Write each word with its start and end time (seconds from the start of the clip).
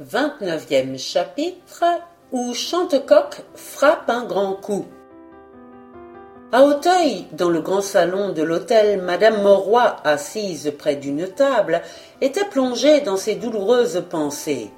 Vingt-neuvième 0.00 0.98
chapitre 0.98 1.84
où 2.32 2.52
Chantecoq 2.52 3.44
frappe 3.54 4.10
un 4.10 4.24
grand 4.24 4.54
coup. 4.54 4.86
À 6.50 6.64
Auteuil, 6.64 7.26
dans 7.30 7.48
le 7.48 7.60
grand 7.60 7.80
salon 7.80 8.32
de 8.32 8.42
l'hôtel, 8.42 9.00
Madame 9.00 9.40
Mauroy, 9.42 9.94
assise 10.02 10.72
près 10.76 10.96
d'une 10.96 11.28
table, 11.28 11.80
était 12.20 12.44
plongée 12.44 13.02
dans 13.02 13.16
ses 13.16 13.36
douloureuses 13.36 14.02
pensées. 14.10 14.72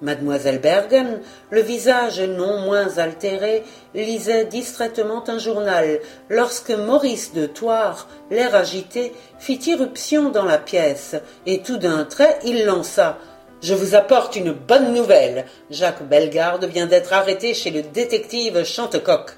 Mademoiselle 0.00 0.58
Bergen, 0.58 1.20
le 1.50 1.60
visage 1.60 2.22
non 2.22 2.62
moins 2.62 2.96
altéré, 2.96 3.64
lisait 3.94 4.46
distraitement 4.46 5.22
un 5.28 5.38
journal 5.38 6.00
lorsque 6.30 6.70
Maurice 6.70 7.34
de 7.34 7.44
Thouars, 7.44 8.08
l'air 8.30 8.54
agité, 8.54 9.12
fit 9.38 9.60
irruption 9.66 10.30
dans 10.30 10.46
la 10.46 10.58
pièce, 10.58 11.14
et 11.44 11.60
tout 11.60 11.76
d'un 11.76 12.04
trait 12.04 12.38
il 12.42 12.64
lança 12.64 13.18
je 13.62 13.74
vous 13.74 13.94
apporte 13.94 14.36
une 14.36 14.52
bonne 14.52 14.92
nouvelle. 14.92 15.46
Jacques 15.70 16.02
Bellegarde 16.02 16.64
vient 16.64 16.86
d'être 16.86 17.12
arrêté 17.12 17.54
chez 17.54 17.70
le 17.70 17.82
détective 17.82 18.64
Chantecoq. 18.64 19.30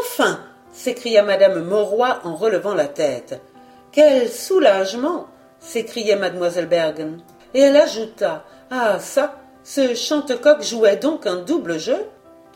Enfin 0.00 0.40
s'écria 0.72 1.22
madame 1.22 1.62
Mauroy 1.62 2.20
en 2.24 2.34
relevant 2.36 2.74
la 2.74 2.86
tête. 2.86 3.40
Quel 3.92 4.28
soulagement 4.28 5.26
s'écriait 5.58 6.16
mademoiselle 6.16 6.66
Bergen. 6.66 7.20
Et 7.54 7.60
elle 7.60 7.76
ajouta 7.76 8.44
Ah, 8.70 8.98
ça, 8.98 9.36
ce 9.64 9.94
Chantecoq 9.94 10.62
jouait 10.62 10.96
donc 10.96 11.26
un 11.26 11.36
double 11.36 11.78
jeu? 11.78 11.98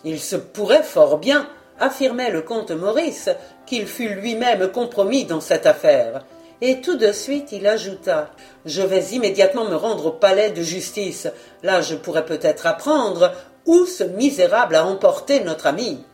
Il 0.04 0.20
se 0.20 0.36
pourrait 0.36 0.82
fort 0.82 1.18
bien, 1.18 1.46
affirmait 1.78 2.30
le 2.30 2.42
comte 2.42 2.70
Maurice, 2.70 3.30
qu'il 3.66 3.86
fût 3.86 4.08
lui-même 4.08 4.68
compromis 4.68 5.24
dans 5.24 5.40
cette 5.40 5.66
affaire 5.66 6.24
et 6.60 6.80
tout 6.80 6.96
de 6.96 7.12
suite 7.12 7.52
il 7.52 7.66
ajouta 7.66 8.30
Je 8.66 8.82
vais 8.82 9.02
immédiatement 9.12 9.64
me 9.64 9.76
rendre 9.76 10.06
au 10.06 10.12
palais 10.12 10.50
de 10.50 10.62
justice. 10.62 11.28
Là 11.62 11.80
je 11.80 11.94
pourrais 11.94 12.24
peut-être 12.24 12.66
apprendre 12.66 13.32
où 13.66 13.86
ce 13.86 14.04
misérable 14.04 14.74
a 14.74 14.86
emporté 14.86 15.40
notre 15.40 15.66
ami. 15.66 16.04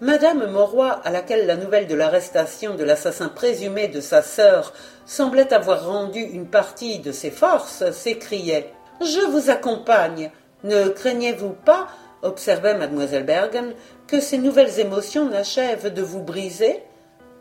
Madame 0.00 0.46
Mauroy, 0.46 1.00
à 1.04 1.10
laquelle 1.10 1.46
la 1.46 1.56
nouvelle 1.56 1.88
de 1.88 1.96
l'arrestation 1.96 2.76
de 2.76 2.84
l'assassin 2.84 3.28
présumé 3.28 3.88
de 3.88 4.00
sa 4.00 4.22
sœur 4.22 4.72
semblait 5.06 5.52
avoir 5.52 5.86
rendu 5.86 6.20
une 6.20 6.46
partie 6.46 7.00
de 7.00 7.10
ses 7.10 7.32
forces, 7.32 7.90
s'écriait 7.90 8.72
Je 9.00 9.26
vous 9.26 9.50
accompagne. 9.50 10.30
Ne 10.62 10.88
craignez-vous 10.88 11.50
pas, 11.64 11.88
observait 12.22 12.74
mademoiselle 12.74 13.24
Bergen, 13.24 13.74
que 14.06 14.20
ces 14.20 14.38
nouvelles 14.38 14.78
émotions 14.78 15.28
n'achèvent 15.28 15.92
de 15.92 16.02
vous 16.02 16.22
briser 16.22 16.80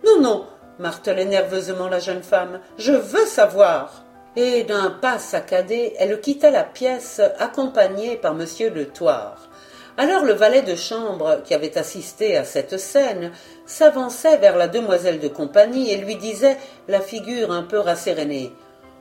Non, 0.03 0.19
non, 0.19 0.45
martelait 0.79 1.25
nerveusement 1.25 1.87
la 1.87 1.99
jeune 1.99 2.23
femme. 2.23 2.59
Je 2.77 2.93
veux 2.93 3.25
savoir. 3.25 4.03
Et 4.35 4.63
d'un 4.63 4.91
pas 4.91 5.17
saccadé, 5.17 5.93
elle 5.97 6.21
quitta 6.21 6.51
la 6.51 6.63
pièce, 6.63 7.21
accompagnée 7.39 8.17
par 8.17 8.35
monsieur 8.35 8.69
Le 8.69 8.85
Thouars. 8.85 9.49
Alors 9.99 10.23
le 10.23 10.33
valet 10.33 10.61
de 10.61 10.75
chambre, 10.75 11.41
qui 11.43 11.55
avait 11.55 11.75
assisté 11.75 12.37
à 12.37 12.43
cette 12.43 12.77
scène, 12.77 13.31
s'avançait 13.65 14.37
vers 14.37 14.55
la 14.55 14.67
demoiselle 14.67 15.19
de 15.19 15.27
compagnie 15.27 15.91
et 15.91 15.97
lui 15.97 16.15
disait, 16.17 16.57
la 16.87 17.01
figure 17.01 17.51
un 17.51 17.63
peu 17.63 17.79
rassérénée. 17.79 18.51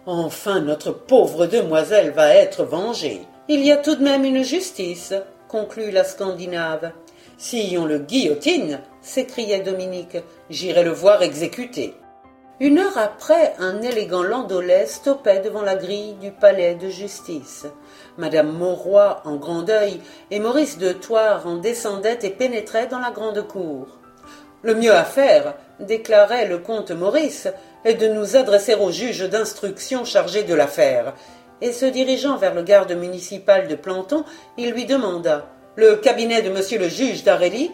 Enfin 0.06 0.60
notre 0.60 0.92
pauvre 0.92 1.44
demoiselle 1.44 2.12
va 2.12 2.34
être 2.34 2.64
vengée. 2.64 3.20
Il 3.48 3.62
y 3.62 3.72
a 3.72 3.76
tout 3.76 3.96
de 3.96 4.02
même 4.02 4.24
une 4.24 4.42
justice, 4.42 5.12
conclut 5.48 5.90
la 5.90 6.04
Scandinave. 6.04 6.92
Si 7.38 7.76
on 7.78 7.84
le 7.84 7.98
guillotine, 7.98 8.80
s'écriait 9.02 9.60
Dominique, 9.60 10.16
j'irai 10.48 10.82
le 10.82 10.90
voir 10.90 11.22
exécuter. 11.22 11.94
Une 12.60 12.78
heure 12.78 12.96
après, 12.96 13.52
un 13.58 13.82
élégant 13.82 14.22
landaulet 14.22 14.86
stoppait 14.86 15.40
devant 15.40 15.60
la 15.60 15.76
grille 15.76 16.14
du 16.14 16.30
palais 16.30 16.76
de 16.76 16.88
justice. 16.88 17.66
Madame 18.16 18.56
Mauroy 18.56 19.20
en 19.26 19.36
grand 19.36 19.60
deuil 19.60 20.00
et 20.30 20.40
Maurice 20.40 20.78
de 20.78 20.92
Thouars 20.92 21.46
en 21.46 21.56
descendaient 21.56 22.20
et 22.22 22.30
pénétraient 22.30 22.86
dans 22.86 23.00
la 23.00 23.10
grande 23.10 23.46
cour. 23.46 23.98
Le 24.62 24.74
mieux 24.74 24.94
à 24.94 25.04
faire, 25.04 25.56
déclarait 25.78 26.48
le 26.48 26.56
comte 26.56 26.90
Maurice, 26.90 27.48
est 27.84 27.94
de 27.94 28.08
nous 28.08 28.36
adresser 28.36 28.74
au 28.74 28.90
juge 28.90 29.28
d'instruction 29.28 30.06
chargé 30.06 30.42
de 30.42 30.54
l'affaire. 30.54 31.12
Et 31.60 31.72
se 31.72 31.84
dirigeant 31.84 32.38
vers 32.38 32.54
le 32.54 32.62
garde 32.62 32.92
municipal 32.92 33.68
de 33.68 33.74
Planton, 33.74 34.24
il 34.56 34.70
lui 34.70 34.86
demanda 34.86 35.46
le 35.76 35.96
cabinet 35.96 36.40
de 36.40 36.48
monsieur 36.48 36.78
le 36.78 36.88
juge 36.88 37.22
d'Arélie, 37.22 37.70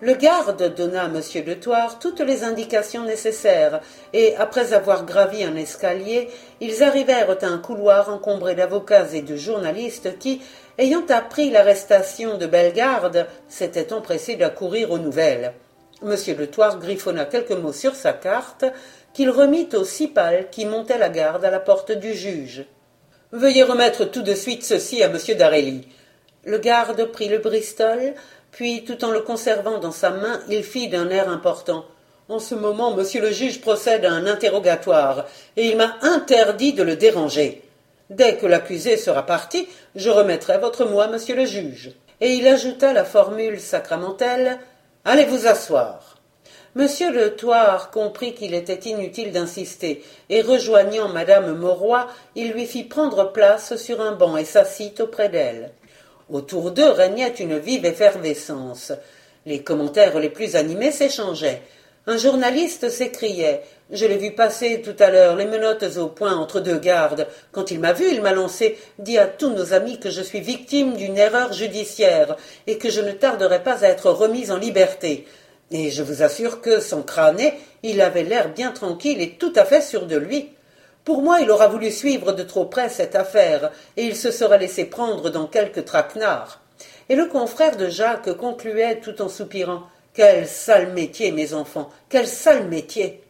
le 0.00 0.14
garde 0.14 0.72
donna 0.76 1.02
à 1.02 1.08
monsieur 1.08 1.42
de 1.42 1.54
Thouars 1.54 1.98
toutes 1.98 2.20
les 2.20 2.44
indications 2.44 3.04
nécessaires, 3.04 3.80
et 4.12 4.36
après 4.36 4.72
avoir 4.72 5.04
gravi 5.04 5.42
un 5.42 5.56
escalier, 5.56 6.28
ils 6.60 6.84
arrivèrent 6.84 7.36
à 7.42 7.46
un 7.46 7.58
couloir 7.58 8.08
encombré 8.08 8.54
d'avocats 8.54 9.08
et 9.12 9.22
de 9.22 9.34
journalistes 9.34 10.16
qui, 10.20 10.40
ayant 10.78 11.04
appris 11.08 11.50
l'arrestation 11.50 12.38
de 12.38 12.46
Bellegarde, 12.46 13.26
s'étaient 13.48 13.92
empressés 13.92 14.36
d'accourir 14.36 14.92
aux 14.92 14.98
nouvelles. 14.98 15.52
Monsieur 16.02 16.36
de 16.36 16.46
Thouars 16.46 16.78
griffonna 16.78 17.24
quelques 17.24 17.50
mots 17.50 17.72
sur 17.72 17.96
sa 17.96 18.12
carte, 18.12 18.64
qu'il 19.12 19.28
remit 19.28 19.68
au 19.74 19.82
cipal 19.82 20.50
qui 20.50 20.66
montait 20.66 20.98
la 20.98 21.08
garde 21.08 21.44
à 21.44 21.50
la 21.50 21.58
porte 21.58 21.90
du 21.90 22.14
juge. 22.14 22.64
Veuillez 23.32 23.64
remettre 23.64 24.04
tout 24.04 24.22
de 24.22 24.34
suite 24.34 24.62
ceci 24.62 25.02
à 25.02 25.08
monsieur 25.08 25.34
d'Arélie. 25.34 25.88
Le 26.44 26.58
garde 26.58 27.04
prit 27.06 27.28
le 27.28 27.38
Bristol, 27.38 28.14
puis, 28.50 28.84
tout 28.84 29.04
en 29.04 29.10
le 29.10 29.20
conservant 29.20 29.78
dans 29.78 29.92
sa 29.92 30.10
main, 30.10 30.40
il 30.48 30.64
fit 30.64 30.88
d'un 30.88 31.08
air 31.10 31.28
important. 31.28 31.84
En 32.28 32.38
ce 32.38 32.54
moment, 32.54 32.94
monsieur 32.94 33.20
le 33.20 33.30
juge 33.30 33.60
procède 33.60 34.04
à 34.04 34.12
un 34.12 34.26
interrogatoire, 34.26 35.26
et 35.56 35.66
il 35.66 35.76
m'a 35.76 35.96
interdit 36.02 36.72
de 36.72 36.82
le 36.82 36.96
déranger. 36.96 37.62
Dès 38.08 38.36
que 38.36 38.46
l'accusé 38.46 38.96
sera 38.96 39.24
parti, 39.26 39.68
je 39.94 40.10
remettrai 40.10 40.58
votre 40.58 40.84
mot 40.84 41.00
à 41.00 41.08
monsieur 41.08 41.36
le 41.36 41.44
juge. 41.44 41.92
Et 42.20 42.34
il 42.34 42.46
ajouta 42.46 42.92
la 42.92 43.04
formule 43.04 43.60
sacramentelle 43.60 44.58
Allez 45.04 45.24
vous 45.24 45.46
asseoir. 45.46 46.18
Monsieur 46.74 47.10
Le 47.10 47.34
Thouars 47.34 47.90
comprit 47.90 48.34
qu'il 48.34 48.54
était 48.54 48.88
inutile 48.88 49.32
d'insister, 49.32 50.04
et 50.28 50.40
rejoignant 50.40 51.08
madame 51.08 51.56
Mauroy, 51.56 52.06
il 52.36 52.52
lui 52.52 52.66
fit 52.66 52.84
prendre 52.84 53.32
place 53.32 53.76
sur 53.76 54.00
un 54.00 54.12
banc 54.12 54.36
et 54.36 54.44
s'assit 54.44 55.00
auprès 55.00 55.28
d'elle. 55.28 55.72
Autour 56.32 56.70
d'eux 56.70 56.90
régnait 56.90 57.34
une 57.40 57.58
vive 57.58 57.84
effervescence. 57.84 58.92
Les 59.46 59.62
commentaires 59.62 60.20
les 60.20 60.30
plus 60.30 60.54
animés 60.54 60.92
s'échangeaient. 60.92 61.62
Un 62.06 62.16
journaliste 62.16 62.88
s'écriait 62.88 63.62
Je 63.90 64.06
l'ai 64.06 64.16
vu 64.16 64.30
passer 64.30 64.80
tout 64.80 64.94
à 65.00 65.10
l'heure, 65.10 65.34
les 65.34 65.46
menottes 65.46 65.96
au 65.96 66.06
poing 66.06 66.36
entre 66.36 66.60
deux 66.60 66.78
gardes. 66.78 67.26
Quand 67.50 67.72
il 67.72 67.80
m'a 67.80 67.92
vu, 67.92 68.04
il 68.12 68.22
m'a 68.22 68.32
lancé 68.32 68.78
Dis 69.00 69.18
à 69.18 69.26
tous 69.26 69.50
nos 69.50 69.72
amis 69.72 69.98
que 69.98 70.08
je 70.08 70.22
suis 70.22 70.40
victime 70.40 70.96
d'une 70.96 71.18
erreur 71.18 71.52
judiciaire 71.52 72.36
et 72.68 72.78
que 72.78 72.90
je 72.90 73.00
ne 73.00 73.12
tarderai 73.12 73.64
pas 73.64 73.84
à 73.84 73.88
être 73.88 74.10
remise 74.10 74.52
en 74.52 74.56
liberté. 74.56 75.26
Et 75.72 75.90
je 75.90 76.02
vous 76.04 76.22
assure 76.22 76.60
que, 76.60 76.78
sans 76.78 77.02
crâner, 77.02 77.54
il 77.82 78.00
avait 78.00 78.22
l'air 78.22 78.52
bien 78.52 78.70
tranquille 78.70 79.20
et 79.20 79.32
tout 79.32 79.52
à 79.56 79.64
fait 79.64 79.82
sûr 79.82 80.06
de 80.06 80.16
lui. 80.16 80.50
Pour 81.04 81.22
moi, 81.22 81.40
il 81.40 81.50
aura 81.50 81.66
voulu 81.66 81.90
suivre 81.90 82.32
de 82.32 82.42
trop 82.42 82.66
près 82.66 82.88
cette 82.88 83.14
affaire, 83.14 83.70
et 83.96 84.04
il 84.04 84.16
se 84.16 84.30
serait 84.30 84.58
laissé 84.58 84.84
prendre 84.84 85.30
dans 85.30 85.46
quelque 85.46 85.80
traquenard. 85.80 86.60
Et 87.08 87.16
le 87.16 87.26
confrère 87.26 87.76
de 87.76 87.88
Jacques 87.88 88.32
concluait 88.34 89.00
tout 89.00 89.20
en 89.22 89.28
soupirant. 89.28 89.82
Quel 90.12 90.46
sale 90.46 90.92
métier, 90.92 91.32
mes 91.32 91.54
enfants, 91.54 91.88
quel 92.08 92.26
sale 92.26 92.66
métier. 92.66 93.22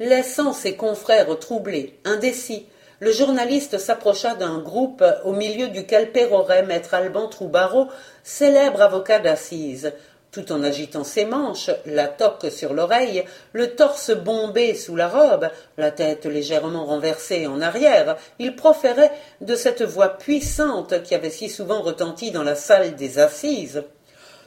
Laissant 0.00 0.52
ses 0.52 0.74
confrères 0.74 1.38
troublés, 1.38 1.98
indécis, 2.04 2.66
le 3.00 3.12
journaliste 3.12 3.78
s'approcha 3.78 4.34
d'un 4.34 4.58
groupe 4.58 5.04
au 5.24 5.32
milieu 5.32 5.68
duquel 5.68 6.12
pérorait 6.12 6.64
maître 6.64 6.94
Alban 6.94 7.28
Troubarot, 7.28 7.88
célèbre 8.22 8.80
avocat 8.80 9.18
d'assises, 9.18 9.92
tout 10.34 10.50
en 10.50 10.64
agitant 10.64 11.04
ses 11.04 11.26
manches, 11.26 11.70
la 11.86 12.08
toque 12.08 12.50
sur 12.50 12.74
l'oreille, 12.74 13.22
le 13.52 13.76
torse 13.76 14.10
bombé 14.10 14.74
sous 14.74 14.96
la 14.96 15.06
robe, 15.06 15.48
la 15.78 15.92
tête 15.92 16.26
légèrement 16.26 16.86
renversée 16.86 17.46
en 17.46 17.60
arrière, 17.60 18.16
il 18.40 18.56
proférait 18.56 19.12
de 19.40 19.54
cette 19.54 19.82
voix 19.82 20.08
puissante 20.08 21.04
qui 21.04 21.14
avait 21.14 21.30
si 21.30 21.48
souvent 21.48 21.82
retenti 21.82 22.32
dans 22.32 22.42
la 22.42 22.56
salle 22.56 22.96
des 22.96 23.20
assises. 23.20 23.84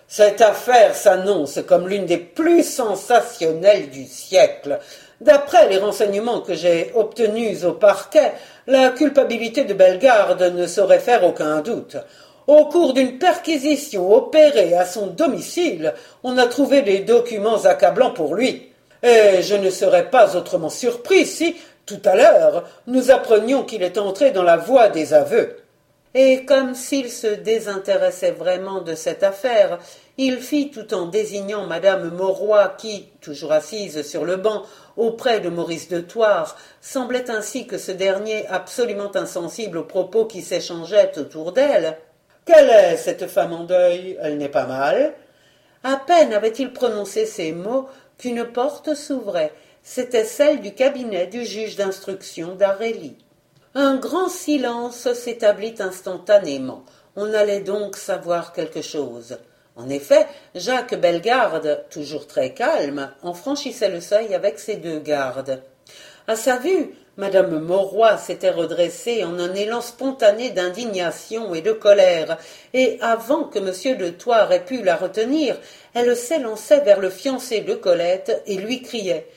Cette 0.10 0.42
affaire 0.42 0.94
s'annonce 0.94 1.60
comme 1.66 1.88
l'une 1.88 2.06
des 2.06 2.18
plus 2.18 2.63
sensationnelles 2.63 3.89
du 3.89 4.06
siècle. 4.06 4.80
D'après 5.22 5.69
les 5.69 5.78
renseignements 5.78 6.42
que 6.42 6.54
j'ai 6.54 6.92
obtenus 6.95 7.63
au 7.63 7.74
parquet, 7.74 8.34
la 8.68 8.89
culpabilité 8.89 9.63
de 9.63 9.74
Bellegarde 9.74 10.42
ne 10.54 10.68
saurait 10.68 11.00
faire 11.00 11.24
aucun 11.24 11.62
doute. 11.62 11.95
Au 12.48 12.64
cours 12.68 12.94
d'une 12.94 13.20
perquisition 13.20 14.14
opérée 14.14 14.74
à 14.74 14.86
son 14.86 15.08
domicile, 15.08 15.94
on 16.24 16.38
a 16.38 16.48
trouvé 16.48 16.82
des 16.82 17.00
documents 17.00 17.66
accablants 17.66 18.14
pour 18.14 18.36
lui. 18.36 18.72
Et 19.04 19.42
je 19.42 19.56
ne 19.56 19.70
serais 19.70 20.10
pas 20.10 20.38
autrement 20.38 20.70
surpris 20.70 21.26
si, 21.26 21.58
tout 21.86 22.00
à 22.06 22.16
l'heure, 22.16 22.64
nous 22.88 23.12
apprenions 23.12 23.64
qu'il 23.64 23.84
est 23.84 23.98
entré 23.98 24.32
dans 24.32 24.44
la 24.44 24.56
voie 24.56 24.88
des 24.88 25.14
aveux. 25.14 25.58
Et 26.14 26.46
comme 26.46 26.74
s'il 26.74 27.12
se 27.12 27.28
désintéressait 27.28 28.32
vraiment 28.32 28.82
de 28.82 28.96
cette 28.96 29.24
affaire, 29.24 29.78
il 30.18 30.38
fit, 30.38 30.72
tout 30.72 30.94
en 30.94 31.06
désignant 31.06 31.68
madame 31.68 32.10
Mauroy, 32.10 32.76
qui, 32.78 33.10
toujours 33.20 33.52
assise 33.52 34.02
sur 34.04 34.24
le 34.24 34.38
banc, 34.38 34.64
auprès 34.96 35.42
de 35.42 35.50
Maurice 35.50 35.90
de 35.90 36.00
Thouars, 36.00 36.56
semblait 36.82 37.30
ainsi 37.30 37.68
que 37.68 37.78
ce 37.78 37.92
dernier 37.92 38.48
absolument 38.48 39.16
insensible 39.16 39.78
aux 39.78 39.84
propos 39.84 40.26
qui 40.26 40.42
s'échangeaient 40.42 41.20
autour 41.20 41.52
d'elle, 41.52 41.98
Quelle 42.48 42.70
est 42.70 42.96
cette 42.96 43.28
femme 43.28 43.52
en 43.52 43.66
deuil 43.66 44.18
Elle 44.22 44.38
n'est 44.38 44.48
pas 44.48 44.66
mal. 44.66 45.14
À 45.84 45.98
peine 45.98 46.32
avait-il 46.32 46.72
prononcé 46.72 47.26
ces 47.26 47.52
mots 47.52 47.90
qu'une 48.18 48.46
porte 48.46 48.96
s'ouvrait. 48.96 49.52
C'était 49.84 50.24
celle 50.24 50.62
du 50.62 50.74
cabinet 50.74 51.28
du 51.28 51.46
juge 51.46 51.76
d'instruction 51.76 52.56
d'Arélie. 52.56 53.18
Un 53.76 53.98
grand 53.98 54.30
silence 54.30 55.12
s'établit 55.12 55.76
instantanément. 55.80 56.86
On 57.18 57.34
allait 57.34 57.60
donc 57.60 57.98
savoir 57.98 58.54
quelque 58.54 58.82
chose. 58.82 59.38
En 59.76 59.90
effet, 59.90 60.26
Jacques 60.56 60.96
Bellegarde, 60.96 61.84
toujours 61.90 62.28
très 62.28 62.54
calme, 62.54 63.12
en 63.24 63.34
franchissait 63.34 63.92
le 63.92 64.00
seuil 64.00 64.34
avec 64.34 64.58
ses 64.58 64.78
deux 64.78 65.00
gardes. 65.00 65.62
À 66.28 66.38
sa 66.38 66.58
vue, 66.58 66.96
Madame 67.18 67.60
Mauroy 67.60 68.18
s'était 68.18 68.52
redressée 68.52 69.24
en 69.24 69.40
un 69.40 69.54
élan 69.54 69.81
spontané 69.81 70.52
d'indignation 70.52 71.54
et 71.54 71.62
de 71.62 71.72
colère, 71.72 72.38
et 72.74 72.98
avant 73.02 73.44
que 73.44 73.60
Monsieur 73.60 73.96
de 73.96 74.10
Thouars 74.10 74.52
ait 74.52 74.64
pu 74.64 74.84
la 74.84 74.96
retenir, 74.96 75.58
elle 75.94 76.16
s'élançait 76.16 76.81
vers 76.81 77.00
le 77.00 77.10
fiancé 77.10 77.62
de 77.62 77.74
Colette 77.74 78.44
et 78.46 78.56
lui 78.56 78.81
criait 78.81 79.28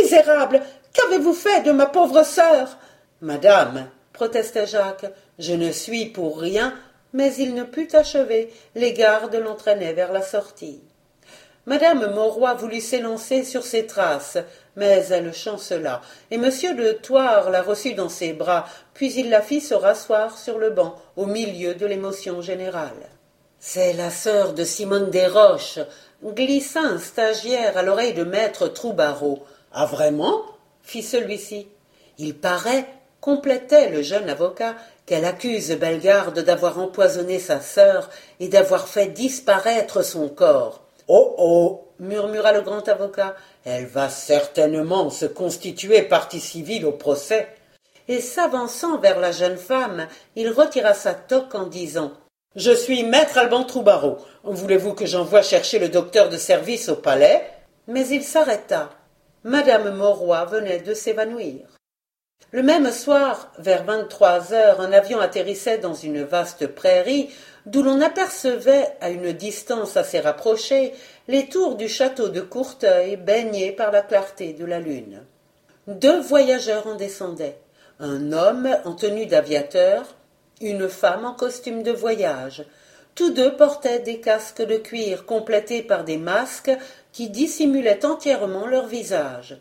Misérable, 0.00 0.62
qu'avez-vous 0.92 1.34
fait 1.34 1.62
de 1.62 1.72
ma 1.72 1.86
pauvre 1.86 2.22
sœur? 2.22 2.78
Madame, 3.20 3.88
protestait 4.12 4.66
Jacques, 4.66 5.06
je 5.38 5.52
ne 5.52 5.70
suis 5.70 6.06
pour 6.06 6.40
rien 6.40 6.74
mais 7.12 7.34
il 7.36 7.54
ne 7.54 7.64
put 7.64 7.94
achever, 7.94 8.52
les 8.74 8.92
gardes 8.92 9.34
l'entraînaient 9.34 9.94
vers 9.94 10.12
la 10.12 10.22
sortie. 10.22 10.82
Madame 11.68 12.14
Mauroy 12.14 12.54
voulut 12.54 12.80
s'élancer 12.80 13.44
sur 13.44 13.62
ses 13.62 13.84
traces, 13.84 14.38
mais 14.74 15.04
elle 15.10 15.34
chancela, 15.34 16.00
et 16.30 16.38
monsieur 16.38 16.74
de 16.74 16.92
Thouars 16.92 17.50
la 17.50 17.60
reçut 17.60 17.92
dans 17.92 18.08
ses 18.08 18.32
bras, 18.32 18.64
puis 18.94 19.12
il 19.12 19.28
la 19.28 19.42
fit 19.42 19.60
se 19.60 19.74
rasseoir 19.74 20.38
sur 20.38 20.58
le 20.58 20.70
banc, 20.70 20.94
au 21.16 21.26
milieu 21.26 21.74
de 21.74 21.84
l'émotion 21.84 22.40
générale. 22.40 23.10
C'est 23.60 23.92
la 23.92 24.08
sœur 24.08 24.54
de 24.54 24.64
Simone 24.64 25.10
Desroches, 25.10 25.80
glissa 26.24 26.80
un 26.80 26.98
stagiaire 26.98 27.76
à 27.76 27.82
l'oreille 27.82 28.14
de 28.14 28.24
maître 28.24 28.68
Troubarot. 28.68 29.44
Ah 29.70 29.84
vraiment 29.84 30.46
fit 30.82 31.02
celui-ci. 31.02 31.68
Il 32.16 32.34
paraît, 32.34 32.86
complétait 33.20 33.90
le 33.90 34.00
jeune 34.00 34.30
avocat, 34.30 34.74
qu'elle 35.04 35.26
accuse 35.26 35.70
Bellegarde 35.72 36.38
d'avoir 36.38 36.78
empoisonné 36.78 37.38
sa 37.38 37.60
sœur 37.60 38.08
et 38.40 38.48
d'avoir 38.48 38.88
fait 38.88 39.08
disparaître 39.08 40.02
son 40.02 40.30
corps. 40.30 40.87
Oh 41.08 41.34
oh 41.38 41.88
murmura 41.98 42.52
le 42.52 42.60
grand 42.60 42.86
avocat, 42.86 43.34
elle 43.64 43.86
va 43.86 44.10
certainement 44.10 45.08
se 45.08 45.24
constituer 45.24 46.02
partie 46.02 46.40
civile 46.40 46.84
au 46.84 46.92
procès. 46.92 47.48
Et 48.08 48.20
s'avançant 48.20 48.98
vers 48.98 49.18
la 49.18 49.32
jeune 49.32 49.56
femme, 49.56 50.06
il 50.36 50.50
retira 50.50 50.92
sa 50.94 51.14
toque 51.14 51.54
en 51.54 51.66
disant 51.66 52.12
Je 52.56 52.72
suis 52.72 53.04
maître 53.04 53.38
Alban 53.38 53.64
Troubarot. 53.64 54.18
Voulez-vous 54.44 54.94
que 54.94 55.06
j'envoie 55.06 55.42
chercher 55.42 55.78
le 55.78 55.88
docteur 55.88 56.28
de 56.28 56.36
service 56.36 56.88
au 56.90 56.96
palais? 56.96 57.42
Mais 57.86 58.06
il 58.08 58.22
s'arrêta. 58.22 58.90
Madame 59.44 59.96
Mauroy 59.96 60.44
venait 60.44 60.80
de 60.80 60.92
s'évanouir. 60.92 61.77
Le 62.50 62.62
même 62.62 62.90
soir, 62.92 63.52
vers 63.58 63.84
vingt-trois 63.84 64.54
heures, 64.54 64.80
un 64.80 64.92
avion 64.92 65.20
atterrissait 65.20 65.76
dans 65.76 65.92
une 65.92 66.22
vaste 66.22 66.66
prairie 66.66 67.28
d'où 67.66 67.82
l'on 67.82 68.00
apercevait, 68.00 68.88
à 69.02 69.10
une 69.10 69.32
distance 69.32 69.98
assez 69.98 70.18
rapprochée, 70.18 70.94
les 71.28 71.50
tours 71.50 71.76
du 71.76 71.88
château 71.88 72.30
de 72.30 72.40
Courteuil 72.40 73.16
baignées 73.16 73.72
par 73.72 73.92
la 73.92 74.00
clarté 74.00 74.54
de 74.54 74.64
la 74.64 74.80
lune. 74.80 75.20
Deux 75.86 76.20
voyageurs 76.20 76.86
en 76.86 76.94
descendaient, 76.94 77.58
un 78.00 78.32
homme 78.32 78.74
en 78.86 78.94
tenue 78.94 79.26
d'aviateur, 79.26 80.06
une 80.62 80.88
femme 80.88 81.26
en 81.26 81.34
costume 81.34 81.82
de 81.82 81.92
voyage. 81.92 82.64
Tous 83.14 83.30
deux 83.30 83.56
portaient 83.56 84.00
des 84.00 84.20
casques 84.20 84.62
de 84.62 84.78
cuir 84.78 85.26
complétés 85.26 85.82
par 85.82 86.04
des 86.04 86.16
masques 86.16 86.72
qui 87.12 87.28
dissimulaient 87.28 88.06
entièrement 88.06 88.66
leur 88.66 88.86
visage 88.86 89.58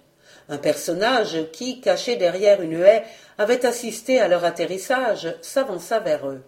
un 0.50 0.58
personnage 0.58 1.38
qui, 1.52 1.82
caché 1.82 2.16
derrière 2.16 2.62
une 2.62 2.82
haie, 2.82 3.04
avait 3.38 3.66
assisté 3.66 4.20
à 4.20 4.28
leur 4.28 4.46
atterrissage, 4.46 5.36
s'avança 5.42 6.00
vers 6.00 6.28
eux. 6.30 6.42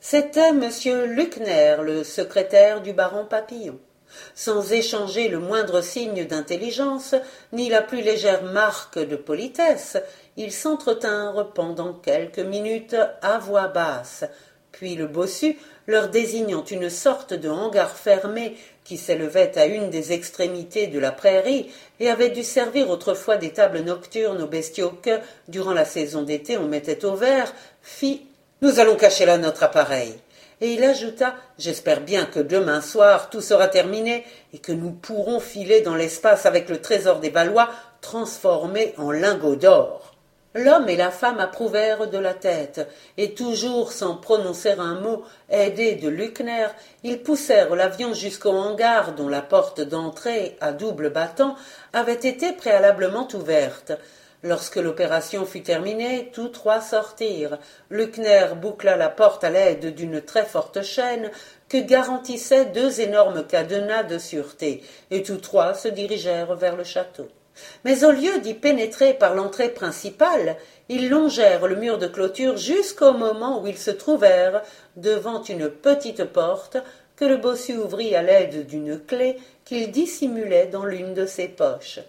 C'était 0.00 0.50
M. 0.50 0.70
Luckner, 1.06 1.76
le 1.82 2.04
secrétaire 2.04 2.82
du 2.82 2.92
baron 2.92 3.24
Papillon. 3.24 3.78
Sans 4.34 4.72
échanger 4.72 5.28
le 5.28 5.38
moindre 5.38 5.80
signe 5.80 6.26
d'intelligence, 6.26 7.14
ni 7.52 7.68
la 7.68 7.82
plus 7.82 8.02
légère 8.02 8.42
marque 8.42 8.98
de 8.98 9.16
politesse, 9.16 9.96
ils 10.36 10.52
s'entretinrent 10.52 11.52
pendant 11.52 11.94
quelques 11.94 12.38
minutes 12.38 12.96
à 13.22 13.38
voix 13.38 13.68
basse, 13.68 14.24
puis 14.76 14.96
le 14.96 15.06
bossu, 15.06 15.56
leur 15.86 16.08
désignant 16.08 16.64
une 16.64 16.90
sorte 16.90 17.32
de 17.32 17.48
hangar 17.48 17.96
fermé 17.96 18.56
qui 18.84 18.96
s'élevait 18.96 19.56
à 19.56 19.66
une 19.66 19.88
des 19.88 20.12
extrémités 20.12 20.88
de 20.88 20.98
la 20.98 21.12
prairie 21.12 21.70
et 22.00 22.10
avait 22.10 22.30
dû 22.30 22.42
servir 22.42 22.90
autrefois 22.90 23.36
des 23.36 23.50
tables 23.50 23.80
nocturnes 23.80 24.42
aux 24.42 24.48
bestiaux 24.48 24.92
que, 25.00 25.20
durant 25.48 25.72
la 25.72 25.84
saison 25.84 26.22
d'été, 26.22 26.58
on 26.58 26.66
mettait 26.66 27.04
au 27.04 27.14
vert, 27.14 27.52
fit 27.82 28.26
Nous 28.62 28.80
allons 28.80 28.96
cacher 28.96 29.26
là 29.26 29.38
notre 29.38 29.62
appareil. 29.62 30.12
Et 30.60 30.72
il 30.72 30.82
ajouta 30.82 31.34
J'espère 31.58 32.00
bien 32.00 32.26
que 32.26 32.40
demain 32.40 32.80
soir 32.80 33.30
tout 33.30 33.40
sera 33.40 33.68
terminé 33.68 34.24
et 34.52 34.58
que 34.58 34.72
nous 34.72 34.90
pourrons 34.90 35.40
filer 35.40 35.82
dans 35.82 35.94
l'espace 35.94 36.46
avec 36.46 36.68
le 36.68 36.80
trésor 36.80 37.20
des 37.20 37.30
Valois 37.30 37.70
transformé 38.00 38.92
en 38.98 39.12
lingots 39.12 39.56
d'or. 39.56 40.13
L'homme 40.56 40.88
et 40.88 40.94
la 40.94 41.10
femme 41.10 41.40
approuvèrent 41.40 42.08
de 42.08 42.18
la 42.18 42.32
tête, 42.32 42.88
et 43.16 43.34
toujours 43.34 43.90
sans 43.90 44.14
prononcer 44.14 44.70
un 44.70 45.00
mot, 45.00 45.24
aidés 45.50 45.96
de 45.96 46.08
Luckner, 46.08 46.68
ils 47.02 47.20
poussèrent 47.20 47.74
l'avion 47.74 48.14
jusqu'au 48.14 48.52
hangar 48.52 49.14
dont 49.16 49.28
la 49.28 49.42
porte 49.42 49.80
d'entrée, 49.80 50.56
à 50.60 50.70
double 50.70 51.10
battant, 51.10 51.56
avait 51.92 52.12
été 52.12 52.52
préalablement 52.52 53.26
ouverte. 53.34 53.92
Lorsque 54.44 54.76
l'opération 54.76 55.44
fut 55.44 55.62
terminée, 55.62 56.30
tous 56.32 56.50
trois 56.50 56.80
sortirent. 56.80 57.58
Luckner 57.90 58.48
boucla 58.54 58.96
la 58.96 59.08
porte 59.08 59.42
à 59.42 59.50
l'aide 59.50 59.92
d'une 59.92 60.20
très 60.20 60.44
forte 60.44 60.82
chaîne 60.82 61.32
que 61.68 61.78
garantissaient 61.78 62.66
deux 62.66 63.00
énormes 63.00 63.44
cadenas 63.44 64.04
de 64.04 64.18
sûreté, 64.18 64.84
et 65.10 65.24
tous 65.24 65.38
trois 65.38 65.74
se 65.74 65.88
dirigèrent 65.88 66.54
vers 66.54 66.76
le 66.76 66.84
château. 66.84 67.26
Mais 67.84 68.04
au 68.04 68.10
lieu 68.10 68.38
d'y 68.40 68.54
pénétrer 68.54 69.14
par 69.14 69.34
l'entrée 69.34 69.68
principale, 69.68 70.56
ils 70.88 71.08
longèrent 71.08 71.66
le 71.66 71.76
mur 71.76 71.98
de 71.98 72.06
clôture 72.06 72.56
jusqu'au 72.56 73.12
moment 73.12 73.62
où 73.62 73.66
ils 73.66 73.78
se 73.78 73.90
trouvèrent 73.90 74.62
devant 74.96 75.42
une 75.42 75.68
petite 75.68 76.24
porte 76.24 76.76
que 77.16 77.24
le 77.24 77.36
bossu 77.36 77.76
ouvrit 77.76 78.14
à 78.14 78.22
l'aide 78.22 78.66
d'une 78.66 78.98
clé 78.98 79.38
qu'il 79.64 79.90
dissimulait 79.90 80.66
dans 80.66 80.84
l'une 80.84 81.14
de 81.14 81.26
ses 81.26 81.48
poches. 81.48 82.00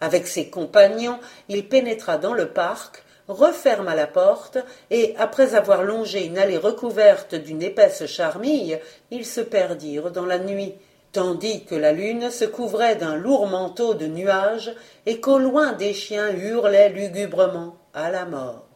Avec 0.00 0.26
ses 0.26 0.48
compagnons, 0.48 1.18
il 1.48 1.68
pénétra 1.68 2.18
dans 2.18 2.34
le 2.34 2.48
parc, 2.48 3.04
referma 3.28 3.94
la 3.94 4.06
porte, 4.06 4.58
et, 4.90 5.14
après 5.18 5.54
avoir 5.54 5.82
longé 5.82 6.24
une 6.24 6.38
allée 6.38 6.58
recouverte 6.58 7.34
d'une 7.34 7.62
épaisse 7.62 8.06
charmille, 8.06 8.80
ils 9.10 9.24
se 9.24 9.40
perdirent 9.40 10.10
dans 10.10 10.26
la 10.26 10.38
nuit, 10.38 10.74
tandis 11.14 11.64
que 11.64 11.74
la 11.76 11.92
lune 11.92 12.30
se 12.30 12.44
couvrait 12.44 12.96
d'un 12.96 13.14
lourd 13.14 13.46
manteau 13.46 13.94
de 13.94 14.06
nuages 14.06 14.74
et 15.06 15.20
qu'au 15.20 15.38
loin 15.38 15.72
des 15.72 15.94
chiens 15.94 16.30
hurlaient 16.36 16.90
lugubrement 16.90 17.76
à 17.94 18.10
la 18.10 18.26
mort. 18.26 18.66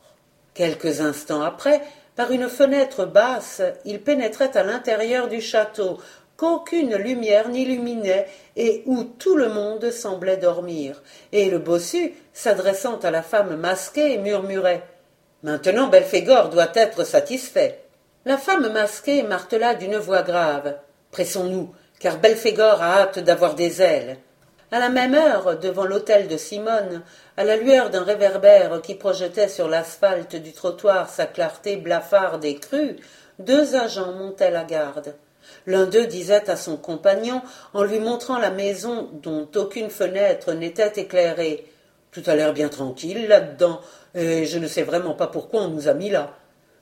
Quelques 0.55 1.01
instants 1.01 1.43
après, 1.43 1.83
par 2.17 2.31
une 2.31 2.49
fenêtre 2.49 3.05
basse, 3.05 3.61
il 3.85 4.01
pénétrait 4.01 4.57
à 4.57 4.63
l'intérieur 4.63 5.29
du 5.29 5.41
château, 5.41 5.99
qu'aucune 6.37 6.95
lumière 6.95 7.49
n'illuminait 7.49 8.29
et 8.57 8.83
où 8.87 9.03
tout 9.03 9.37
le 9.37 9.49
monde 9.49 9.91
semblait 9.91 10.37
dormir. 10.37 11.03
Et 11.33 11.51
le 11.51 11.59
bossu, 11.59 12.15
s'adressant 12.33 12.99
à 13.01 13.11
la 13.11 13.23
femme 13.23 13.57
masquée, 13.57 14.17
murmurait 14.19 14.85
Maintenant 15.43 15.89
Belphégor 15.89 16.49
doit 16.49 16.71
être 16.75 17.05
satisfait. 17.05 17.85
La 18.25 18.37
femme 18.37 18.73
masquée 18.73 19.23
martela 19.23 19.75
d'une 19.75 19.97
voix 19.97 20.23
grave 20.23 20.77
Pressons-nous, 21.11 21.73
car 22.01 22.19
Belphégor 22.19 22.83
a 22.83 23.01
hâte 23.01 23.19
d'avoir 23.19 23.55
des 23.55 23.83
ailes. 23.83 24.19
À 24.71 24.79
la 24.79 24.91
même 24.91 25.15
heure, 25.15 25.59
devant 25.59 25.85
l'hôtel 25.85 26.29
de 26.29 26.37
Simone, 26.37 27.03
à 27.37 27.45
la 27.45 27.57
lueur 27.57 27.89
d'un 27.89 28.05
réverbère 28.05 28.83
qui 28.83 28.95
projetait 28.95 29.49
sur 29.49 29.67
l'asphalte 29.67 30.37
du 30.37 30.53
trottoir 30.53 31.09
sa 31.09 31.25
clarté 31.25 31.77
blafarde 31.77 32.45
et 32.45 32.57
crue, 32.57 32.97
deux 33.39 33.77
agents 33.77 34.13
montaient 34.13 34.51
la 34.51 34.65
garde. 34.65 35.15
L'un 35.67 35.87
d'eux 35.87 36.07
disait 36.07 36.51
à 36.51 36.57
son 36.57 36.77
compagnon, 36.77 37.41
en 37.73 37.83
lui 37.83 37.99
montrant 37.99 38.39
la 38.39 38.51
maison 38.51 39.09
dont 39.23 39.49
aucune 39.55 39.89
fenêtre 39.89 40.53
n'était 40.53 41.01
éclairée. 41.01 41.65
Tout 42.13 42.23
a 42.27 42.35
l'air 42.35 42.53
bien 42.53 42.69
tranquille 42.69 43.27
là-dedans, 43.27 43.81
et 44.15 44.45
je 44.45 44.59
ne 44.59 44.67
sais 44.67 44.83
vraiment 44.83 45.15
pas 45.15 45.29
pourquoi 45.29 45.63
on 45.63 45.69
nous 45.69 45.89
a 45.89 45.95
mis 45.95 46.11
là. 46.11 46.35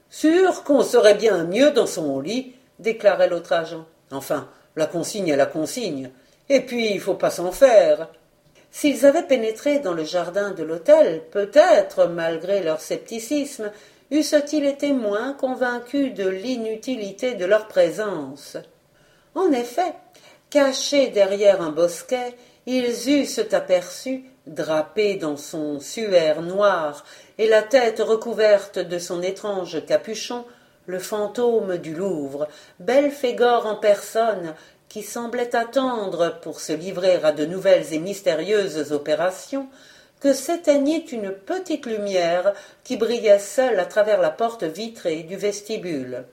Sûr 0.09 0.63
qu'on 0.63 0.83
serait 0.83 1.15
bien 1.15 1.45
mieux 1.45 1.71
dans 1.71 1.87
son 1.87 2.19
lit, 2.19 2.53
déclarait 2.79 3.29
l'autre 3.29 3.53
agent. 3.53 3.85
Enfin, 4.11 4.49
la 4.77 4.85
consigne 4.85 5.27
est 5.27 5.35
la 5.35 5.45
consigne. 5.45 6.11
Et 6.49 6.61
puis, 6.61 6.91
il 6.91 7.01
faut 7.01 7.15
pas 7.15 7.31
s'en 7.31 7.51
faire. 7.51 8.09
S'ils 8.71 9.05
avaient 9.05 9.23
pénétré 9.23 9.79
dans 9.79 9.93
le 9.93 10.03
jardin 10.03 10.51
de 10.51 10.63
l'hôtel, 10.63 11.23
peut-être, 11.31 12.07
malgré 12.07 12.61
leur 12.61 12.79
scepticisme, 12.79 13.71
eussent-ils 14.11 14.65
été 14.65 14.93
moins 14.93 15.33
convaincus 15.33 16.13
de 16.13 16.27
l'inutilité 16.27 17.33
de 17.33 17.45
leur 17.45 17.67
présence? 17.67 18.57
En 19.35 19.51
effet, 19.51 19.93
cachés 20.49 21.07
derrière 21.07 21.61
un 21.61 21.71
bosquet, 21.71 22.35
ils 22.65 23.09
eussent 23.09 23.53
aperçu, 23.53 24.25
drapé 24.45 25.15
dans 25.15 25.37
son 25.37 25.79
suaire 25.79 26.41
noir 26.41 27.03
et 27.37 27.47
la 27.47 27.63
tête 27.63 27.99
recouverte 27.99 28.79
de 28.79 28.99
son 28.99 29.21
étrange 29.21 29.85
capuchon, 29.85 30.45
le 30.87 30.99
fantôme 30.99 31.77
du 31.77 31.93
Louvre, 31.93 32.47
Belphégor 32.79 33.67
en 33.67 33.75
personne, 33.75 34.55
qui 34.89 35.03
semblait 35.03 35.55
attendre, 35.55 36.39
pour 36.41 36.61
se 36.61 36.73
livrer 36.73 37.19
à 37.23 37.33
de 37.33 37.45
nouvelles 37.45 37.93
et 37.93 37.99
mystérieuses 37.99 38.91
opérations, 38.93 39.67
que 40.21 40.33
s'éteignit 40.33 41.11
une 41.11 41.31
petite 41.31 41.85
lumière 41.85 42.53
qui 42.83 42.97
brillait 42.97 43.37
seule 43.37 43.79
à 43.79 43.85
travers 43.85 44.21
la 44.21 44.31
porte 44.31 44.63
vitrée 44.63 45.23
du 45.23 45.35
vestibule. 45.35 46.23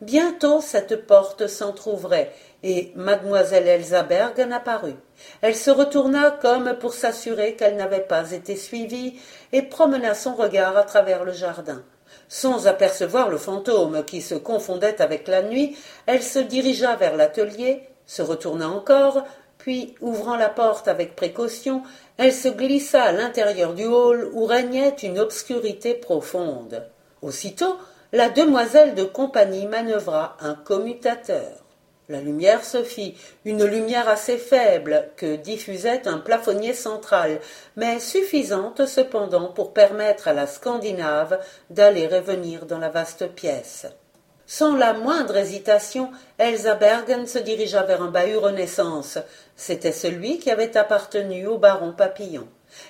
Bientôt 0.00 0.60
cette 0.60 1.06
porte 1.06 1.46
s'entr'ouvrait, 1.46 2.32
et 2.62 2.92
mademoiselle 2.96 3.68
Elsa 3.68 4.02
Bergen 4.02 4.52
apparut. 4.52 4.96
Elle 5.42 5.54
se 5.54 5.70
retourna 5.70 6.30
comme 6.30 6.74
pour 6.78 6.94
s'assurer 6.94 7.54
qu'elle 7.54 7.76
n'avait 7.76 8.00
pas 8.00 8.32
été 8.32 8.56
suivie, 8.56 9.20
et 9.52 9.62
promena 9.62 10.14
son 10.14 10.34
regard 10.34 10.76
à 10.76 10.82
travers 10.82 11.24
le 11.24 11.32
jardin. 11.32 11.84
Sans 12.28 12.66
apercevoir 12.66 13.28
le 13.28 13.38
fantôme 13.38 14.04
qui 14.04 14.20
se 14.20 14.34
confondait 14.34 15.00
avec 15.00 15.28
la 15.28 15.42
nuit, 15.42 15.76
elle 16.06 16.22
se 16.22 16.38
dirigea 16.38 16.96
vers 16.96 17.16
l'atelier, 17.16 17.82
se 18.06 18.22
retourna 18.22 18.68
encore, 18.68 19.22
puis, 19.58 19.96
ouvrant 20.00 20.36
la 20.36 20.48
porte 20.48 20.86
avec 20.86 21.16
précaution, 21.16 21.82
elle 22.18 22.32
se 22.32 22.48
glissa 22.48 23.02
à 23.02 23.12
l'intérieur 23.12 23.74
du 23.74 23.84
hall 23.84 24.30
où 24.32 24.44
régnait 24.46 24.94
une 25.02 25.18
obscurité 25.18 25.94
profonde. 25.94 26.86
Aussitôt, 27.20 27.76
la 28.12 28.28
demoiselle 28.28 28.94
de 28.94 29.02
compagnie 29.02 29.66
manœuvra 29.66 30.36
un 30.40 30.54
commutateur. 30.54 31.65
La 32.08 32.20
lumière 32.20 32.64
se 32.64 32.84
fit, 32.84 33.16
une 33.44 33.64
lumière 33.64 34.08
assez 34.08 34.38
faible 34.38 35.08
que 35.16 35.34
diffusait 35.34 36.06
un 36.06 36.18
plafonnier 36.18 36.72
central, 36.72 37.40
mais 37.74 37.98
suffisante 37.98 38.86
cependant 38.86 39.48
pour 39.48 39.72
permettre 39.72 40.28
à 40.28 40.32
la 40.32 40.46
Scandinave 40.46 41.40
d'aller 41.68 42.02
et 42.02 42.20
venir 42.20 42.66
dans 42.66 42.78
la 42.78 42.90
vaste 42.90 43.26
pièce. 43.34 43.86
Sans 44.46 44.76
la 44.76 44.92
moindre 44.92 45.36
hésitation, 45.36 46.12
Elsa 46.38 46.76
Bergen 46.76 47.26
se 47.26 47.40
dirigea 47.40 47.82
vers 47.82 48.02
un 48.02 48.12
bahut 48.12 48.36
Renaissance. 48.36 49.18
C'était 49.56 49.90
celui 49.90 50.38
qui 50.38 50.52
avait 50.52 50.76
appartenu 50.76 51.48
au 51.48 51.58
baron 51.58 51.92
Papillon. 51.92 52.46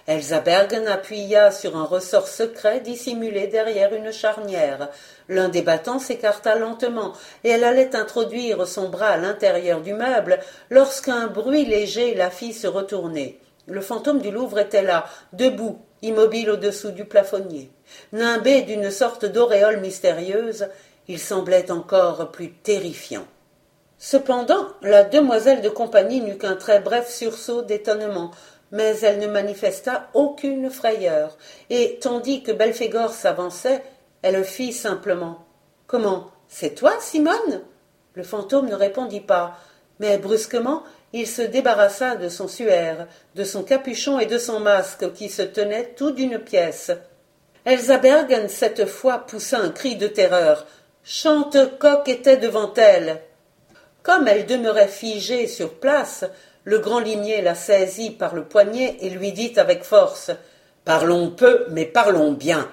Elsa 0.07 0.41
Bergen 0.41 0.87
appuya 0.87 1.51
sur 1.51 1.77
un 1.77 1.85
ressort 1.85 2.29
secret 2.29 2.81
dissimulé 2.81 3.47
derrière 3.47 3.95
une 3.95 4.13
charnière. 4.13 4.89
L'un 5.29 5.49
des 5.49 5.63
battants 5.63 5.99
s'écarta 5.99 6.57
lentement, 6.57 7.13
et 7.45 7.51
elle 7.51 7.65
allait 7.65 7.97
introduire 7.97 8.67
son 8.67 8.89
bras 8.89 9.09
à 9.09 9.17
l'intérieur 9.17 9.81
du 9.81 9.95
meuble 9.95 10.39
lorsqu'un 10.71 11.27
bruit 11.27 11.65
léger 11.65 12.15
la 12.15 12.31
fit 12.31 12.53
se 12.53 12.67
retourner. 12.67 13.41
Le 13.67 13.81
fantôme 13.81 14.21
du 14.21 14.31
Louvre 14.31 14.61
était 14.61 14.83
là, 14.83 15.07
debout, 15.33 15.81
immobile 16.03 16.51
au-dessous 16.51 16.93
du 16.93 17.05
plafonnier. 17.05 17.71
Nimbé 18.13 18.63
d'une 18.63 18.91
sorte 18.91 19.25
d'auréole 19.25 19.81
mystérieuse, 19.81 20.69
il 21.09 21.19
semblait 21.19 21.71
encore 21.71 22.31
plus 22.31 22.53
terrifiant. 22.53 23.27
Cependant, 23.99 24.69
la 24.83 25.05
demoiselle 25.05 25.63
de 25.63 25.69
compagnie 25.69 26.21
n'eut 26.21 26.37
qu'un 26.37 26.55
très 26.55 26.81
bref 26.81 27.09
sursaut 27.09 27.63
d'étonnement, 27.63 28.31
mais 28.73 28.99
elle 29.01 29.19
ne 29.19 29.27
manifesta 29.27 30.09
aucune 30.15 30.71
frayeur, 30.71 31.37
et 31.71 31.99
tandis 32.01 32.43
que 32.43 32.53
Belphégor 32.53 33.13
s'avançait, 33.13 33.83
elle 34.23 34.45
fit 34.45 34.73
simplement. 34.73 35.45
Comment? 35.87 36.31
C'est 36.49 36.75
toi, 36.75 36.93
Simone? 37.01 37.63
Le 38.15 38.23
fantôme 38.23 38.69
ne 38.69 38.75
répondit 38.75 39.21
pas, 39.21 39.59
mais 40.01 40.19
brusquement 40.19 40.83
il 41.13 41.27
se 41.27 41.43
débarrassa 41.43 42.17
de 42.17 42.29
son 42.29 42.49
suaire, 42.49 43.07
de 43.35 43.45
son 43.45 43.63
capuchon 43.63 44.19
et 44.19 44.27
de 44.27 44.39
son 44.39 44.61
masque 44.61 45.13
qui 45.13 45.29
se 45.29 45.43
tenaient 45.43 45.95
tout 45.97 46.11
d'une 46.11 46.39
pièce. 46.39 46.91
Elsa 47.65 47.99
Bergen, 47.99 48.49
cette 48.49 48.87
fois, 48.87 49.19
poussa 49.19 49.59
un 49.59 49.71
cri 49.71 49.97
de 49.97 50.09
terreur. 50.09 50.67
Chantecoq 51.05 52.09
était 52.09 52.37
devant 52.37 52.73
elle. 52.75 53.23
Comme 54.03 54.29
elle 54.29 54.47
demeurait 54.47 54.89
figée 54.89 55.47
sur 55.47 55.75
place, 55.75 56.25
le 56.67 56.81
grand 56.81 56.99
limier 56.99 57.43
la 57.43 57.55
saisit 57.55 58.11
par 58.11 58.35
le 58.35 58.45
poignet 58.45 58.99
et 59.01 59.09
lui 59.09 59.33
dit 59.33 59.53
avec 59.57 59.85
force 59.85 60.33
Parlons 60.85 61.31
peu, 61.31 61.67
mais 61.71 61.85
parlons 61.85 62.33
bien. 62.33 62.69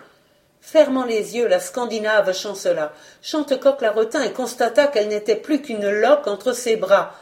Fermant 0.62 1.06
les 1.06 1.36
yeux, 1.36 1.48
la 1.48 1.60
Scandinave 1.60 2.34
chancela. 2.34 2.92
Chantecoq 3.22 3.82
la 3.82 3.92
retint 3.92 4.24
et 4.24 4.32
constata 4.32 4.88
qu'elle 4.88 5.10
n'était 5.10 5.36
plus 5.36 5.62
qu'une 5.62 5.88
loque 5.88 6.28
entre 6.28 6.54
ses 6.54 6.76
bras. 6.76 7.14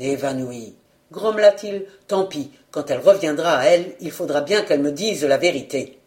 Évanouie, 0.00 0.74
grommela-t-il. 1.12 1.86
Tant 2.08 2.24
pis, 2.24 2.50
quand 2.72 2.90
elle 2.90 3.00
reviendra 3.00 3.58
à 3.58 3.64
elle, 3.66 3.94
il 4.00 4.10
faudra 4.10 4.40
bien 4.40 4.62
qu'elle 4.62 4.82
me 4.82 4.92
dise 4.92 5.24
la 5.24 5.36
vérité. 5.36 6.00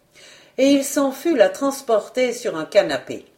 Et 0.58 0.68
il 0.68 0.84
s'en 0.84 1.12
fut 1.12 1.38
la 1.38 1.48
transporter 1.48 2.34
sur 2.34 2.58
un 2.58 2.65
canapé. 2.65 3.31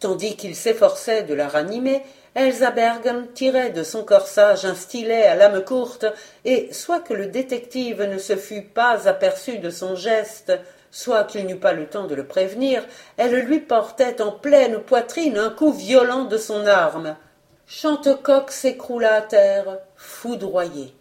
Tandis 0.00 0.34
qu'il 0.36 0.56
s'efforçait 0.56 1.24
de 1.24 1.34
la 1.34 1.46
ranimer, 1.46 2.02
Elsa 2.34 2.70
Bergen 2.70 3.26
tirait 3.34 3.70
de 3.70 3.82
son 3.82 4.02
corsage 4.02 4.64
un 4.64 4.74
stylet 4.74 5.24
à 5.24 5.34
lame 5.34 5.62
courte, 5.62 6.06
et 6.46 6.72
soit 6.72 7.00
que 7.00 7.12
le 7.12 7.26
détective 7.26 8.02
ne 8.02 8.16
se 8.16 8.34
fût 8.34 8.62
pas 8.62 9.06
aperçu 9.06 9.58
de 9.58 9.68
son 9.68 9.96
geste, 9.96 10.52
soit 10.90 11.24
qu'il 11.24 11.44
n'eût 11.44 11.60
pas 11.60 11.74
le 11.74 11.86
temps 11.86 12.06
de 12.06 12.14
le 12.14 12.26
prévenir, 12.26 12.82
elle 13.18 13.34
lui 13.40 13.60
portait 13.60 14.22
en 14.22 14.32
pleine 14.32 14.78
poitrine 14.80 15.36
un 15.36 15.50
coup 15.50 15.72
violent 15.72 16.24
de 16.24 16.38
son 16.38 16.66
arme. 16.66 17.16
Chantecoq 17.66 18.50
s'écroula 18.50 19.14
à 19.16 19.20
terre, 19.20 19.80
foudroyé. 19.96 20.94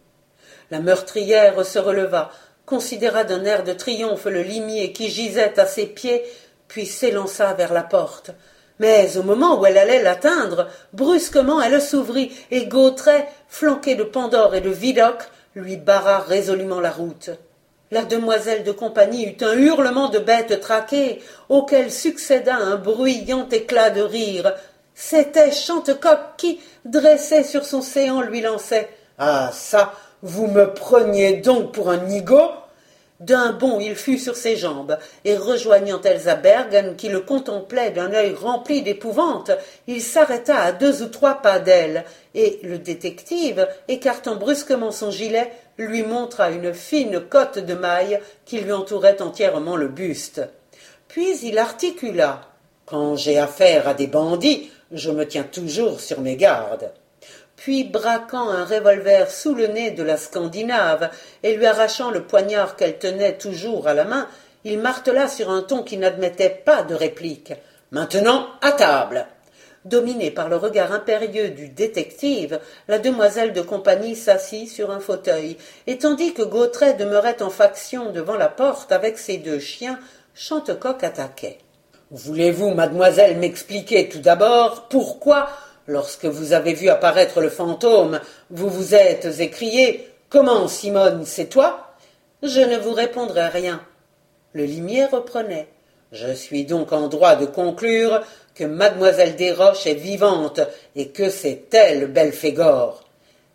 La 0.72 0.80
meurtrière 0.82 1.66
se 1.66 1.80
releva, 1.80 2.32
considéra 2.66 3.24
d'un 3.24 3.46
air 3.46 3.64
de 3.64 3.74
triomphe 3.74 4.26
le 4.26 4.42
limier 4.42 4.92
qui 4.92 5.10
gisait 5.10 5.58
à 5.58 5.66
ses 5.66 5.88
pieds, 5.88 6.24
puis 6.68 6.86
s'élança 6.86 7.54
vers 7.54 7.74
la 7.74 7.84
porte. 7.84 8.32
Mais 8.80 9.18
au 9.18 9.24
moment 9.24 9.60
où 9.60 9.66
elle 9.66 9.78
allait 9.78 10.02
l'atteindre, 10.02 10.68
brusquement 10.94 11.62
elle 11.62 11.82
s'ouvrit, 11.82 12.32
et 12.50 12.66
Gautret, 12.66 13.28
flanqué 13.48 13.96
de 13.96 14.04
Pandore 14.04 14.56
et 14.56 14.62
de 14.62 14.70
Vidocq, 14.70 15.24
lui 15.56 15.78
barra 15.78 16.20
résolument 16.20 16.80
la 16.80 16.92
route. 16.92 17.30
La 17.92 18.06
demoiselle 18.06 18.64
de 18.64 18.72
compagnie 18.72 19.26
eut 19.26 19.44
un 19.44 19.54
hurlement 19.54 20.10
de 20.10 20.20
bête 20.20 20.62
traquée, 20.62 21.22
auquel 21.50 21.92
succéda 21.92 22.56
un 22.56 22.76
bruyant 22.76 23.50
éclat 23.50 23.90
de 23.90 24.02
rire. 24.02 24.54
C'était 24.94 25.52
Chantecoq 25.52 26.20
qui, 26.38 26.60
dressé 26.86 27.44
sur 27.44 27.66
son 27.66 27.82
séant, 27.82 28.22
lui 28.22 28.42
lançait 28.42 28.90
Ah 29.18 29.50
ça, 29.52 29.94
vous 30.22 30.48
me 30.48 30.74
preniez 30.74 31.38
donc 31.38 31.72
pour 31.74 31.90
un 31.90 31.98
nigaud 31.98 32.52
d'un 33.20 33.52
bond 33.52 33.80
il 33.80 33.96
fut 33.96 34.18
sur 34.18 34.36
ses 34.36 34.56
jambes, 34.56 34.98
et 35.26 35.36
rejoignant 35.36 36.02
Elsa 36.02 36.36
Bergen, 36.36 36.96
qui 36.96 37.10
le 37.10 37.20
contemplait 37.20 37.92
d'un 37.92 38.14
œil 38.14 38.34
rempli 38.34 38.82
d'épouvante, 38.82 39.52
il 39.88 40.02
s'arrêta 40.02 40.58
à 40.58 40.72
deux 40.72 41.04
ou 41.04 41.08
trois 41.08 41.36
pas 41.36 41.60
d'elle, 41.60 42.06
et 42.34 42.60
le 42.64 42.78
détective, 42.78 43.68
écartant 43.88 44.36
brusquement 44.36 44.92
son 44.92 45.12
gilet, 45.12 45.52
lui 45.78 46.04
montra 46.04 46.52
une 46.52 46.74
fine 46.74 47.20
cotte 47.20 47.60
de 47.60 47.74
maille 47.74 48.20
qui 48.46 48.60
lui 48.60 48.72
entourait 48.72 49.22
entièrement 49.22 49.76
le 49.76 49.88
buste. 49.88 50.42
Puis 51.08 51.40
il 51.44 51.58
articula. 51.58 52.42
Quand 52.86 53.16
j'ai 53.16 53.38
affaire 53.38 53.88
à 53.88 53.94
des 53.94 54.08
bandits, 54.08 54.72
je 54.92 55.12
me 55.12 55.28
tiens 55.28 55.44
toujours 55.44 56.00
sur 56.00 56.22
mes 56.22 56.36
gardes 56.36 56.92
puis 57.60 57.84
braquant 57.84 58.48
un 58.48 58.64
revolver 58.64 59.30
sous 59.30 59.54
le 59.54 59.68
nez 59.68 59.92
de 59.92 60.02
la 60.02 60.16
Scandinave 60.16 61.10
et 61.44 61.56
lui 61.56 61.66
arrachant 61.66 62.10
le 62.10 62.24
poignard 62.24 62.78
qu'elle 62.78 62.98
tenait 62.98 63.38
toujours 63.38 63.90
à 63.90 63.94
la 63.94 64.06
main, 64.06 64.30
il 64.64 64.80
martela 64.80 65.28
sur 65.28 65.50
un 65.50 65.62
ton 65.62 65.84
qui 65.84 65.98
n'admettait 65.98 66.50
pas 66.50 66.84
de 66.84 66.96
réplique. 66.96 67.52
Maintenant, 67.92 68.48
à 68.62 68.72
table. 68.72 69.28
Dominée 69.84 70.32
par 70.32 70.48
le 70.48 70.56
regard 70.56 70.94
impérieux 70.94 71.50
du 71.50 71.68
détective, 71.68 72.62
la 72.88 72.98
demoiselle 72.98 73.52
de 73.52 73.62
compagnie 73.62 74.16
s'assit 74.16 74.70
sur 74.70 74.90
un 74.92 75.02
fauteuil, 75.02 75.58
et 75.86 75.98
tandis 75.98 76.34
que 76.34 76.44
Gautret 76.44 76.94
demeurait 76.94 77.42
en 77.42 77.50
faction 77.50 78.12
devant 78.12 78.36
la 78.36 78.50
porte 78.50 78.94
avec 78.94 79.18
ses 79.18 79.38
deux 79.38 79.60
chiens, 79.60 80.00
Chantecoq 80.34 81.04
attaquait. 81.04 81.58
Voulez-vous, 82.12 82.74
mademoiselle, 82.74 83.38
m'expliquer 83.38 84.08
tout 84.08 84.20
d'abord 84.20 84.88
pourquoi 84.90 85.50
Lorsque 85.90 86.26
vous 86.26 86.54
avez 86.54 86.76
vu 86.76 86.88
apparaître 86.90 87.42
le 87.42 87.50
fantôme, 87.50 88.20
vous 88.52 88.70
vous 88.70 88.94
êtes 88.94 89.40
écrié 89.40 90.08
Comment, 90.30 90.68
Simone, 90.68 91.24
c'est 91.26 91.48
toi? 91.48 91.96
Je 92.44 92.60
ne 92.60 92.78
vous 92.78 92.94
répondrai 92.94 93.48
rien. 93.48 93.82
Le 94.54 94.66
limier 94.66 95.06
reprenait. 95.06 95.68
Je 96.12 96.32
suis 96.32 96.66
donc 96.66 96.94
en 96.94 97.08
droit 97.08 97.36
de 97.36 97.48
conclure 97.48 98.22
que 98.54 98.66
mademoiselle 98.66 99.36
Desroches 99.36 99.88
est 99.88 99.96
vivante 99.96 100.60
et 100.96 101.08
que 101.08 101.32
c'est 101.32 101.74
elle, 101.74 102.06
Belphégor. 102.06 103.04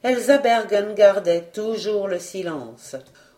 Elsa 0.03 0.39
Bergen 0.39 0.93
gardait 0.97 1.51
toujours 1.53 2.09
le 2.09 2.19
silence. 2.19 2.97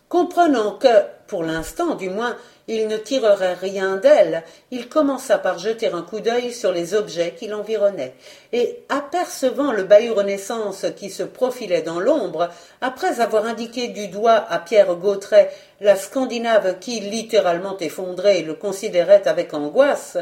Comprenant 0.09 0.79
que, 0.79 1.03
pour 1.27 1.45
l'instant 1.45 1.97
du 1.97 2.09
moins, 2.09 2.35
il 2.69 2.89
ne 2.89 2.97
tirerait 2.97 3.55
rien 3.55 3.97
d'elle, 3.97 4.43
il 4.71 4.89
commença 4.89 5.39
par 5.39 5.59
jeter 5.59 5.89
un 5.89 6.03
coup 6.03 6.21
d'œil 6.21 6.53
sur 6.53 6.73
les 6.73 6.95
objets 6.95 7.35
qui 7.37 7.47
l'environnaient, 7.47 8.15
et 8.53 8.81
apercevant 8.89 9.73
le 9.73 9.85
bahut 9.85 10.11
Renaissance 10.11 10.87
qui 10.97 11.11
se 11.11 11.23
profilait 11.23 11.83
dans 11.83 12.01
l'ombre, 12.01 12.49
après 12.81 13.21
avoir 13.21 13.47
indiqué 13.47 13.89
du 13.89 14.09
doigt 14.09 14.45
à 14.49 14.59
Pierre 14.59 14.95
Gautret 14.97 15.53
la 15.81 15.97
Scandinave 15.97 16.79
qui, 16.79 17.01
littéralement 17.01 17.77
effondrée, 17.79 18.43
le 18.43 18.55
considérait 18.55 19.29
avec 19.29 19.53
angoisse, 19.55 20.17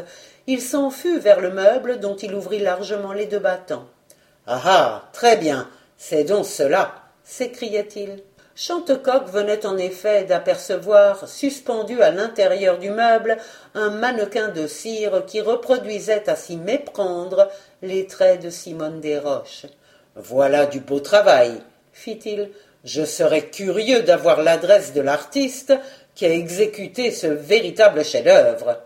il 0.47 0.61
s'en 0.61 0.91
fut 0.91 1.19
vers 1.19 1.41
le 1.41 1.49
meuble 1.49 1.99
dont 1.99 2.15
il 2.15 2.35
ouvrit 2.35 2.59
largement 2.59 3.13
les 3.13 3.25
deux 3.25 3.39
battants. 3.39 3.87
Ah 4.47 4.61
ah. 4.63 5.09
Très 5.13 5.37
bien. 5.37 5.67
C'est 5.97 6.25
donc 6.25 6.45
cela. 6.45 6.95
s'écriait-il. 7.23 8.21
Chantecoq 8.57 9.27
venait 9.27 9.65
en 9.65 9.77
effet 9.77 10.23
d'apercevoir, 10.23 11.27
suspendu 11.27 12.01
à 12.01 12.11
l'intérieur 12.11 12.79
du 12.79 12.89
meuble, 12.89 13.37
un 13.73 13.89
mannequin 13.89 14.47
de 14.47 14.65
cire 14.65 15.25
qui 15.25 15.41
reproduisait 15.41 16.29
à 16.29 16.37
s'y 16.37 16.55
méprendre 16.55 17.49
les 17.81 18.07
traits 18.07 18.41
de 18.41 18.49
Simone 18.49 19.01
Desroches. 19.01 19.65
Voilà 20.15 20.65
du 20.67 20.79
beau 20.79 21.01
travail, 21.01 21.61
fit-il. 21.91 22.49
Je 22.85 23.03
serais 23.03 23.47
curieux 23.47 24.03
d'avoir 24.03 24.41
l'adresse 24.41 24.93
de 24.93 25.01
l'artiste 25.01 25.73
qui 26.13 26.25
a 26.25 26.29
exécuté 26.29 27.11
ce 27.11 27.27
véritable 27.27 28.05
chef-d'œuvre. 28.05 28.84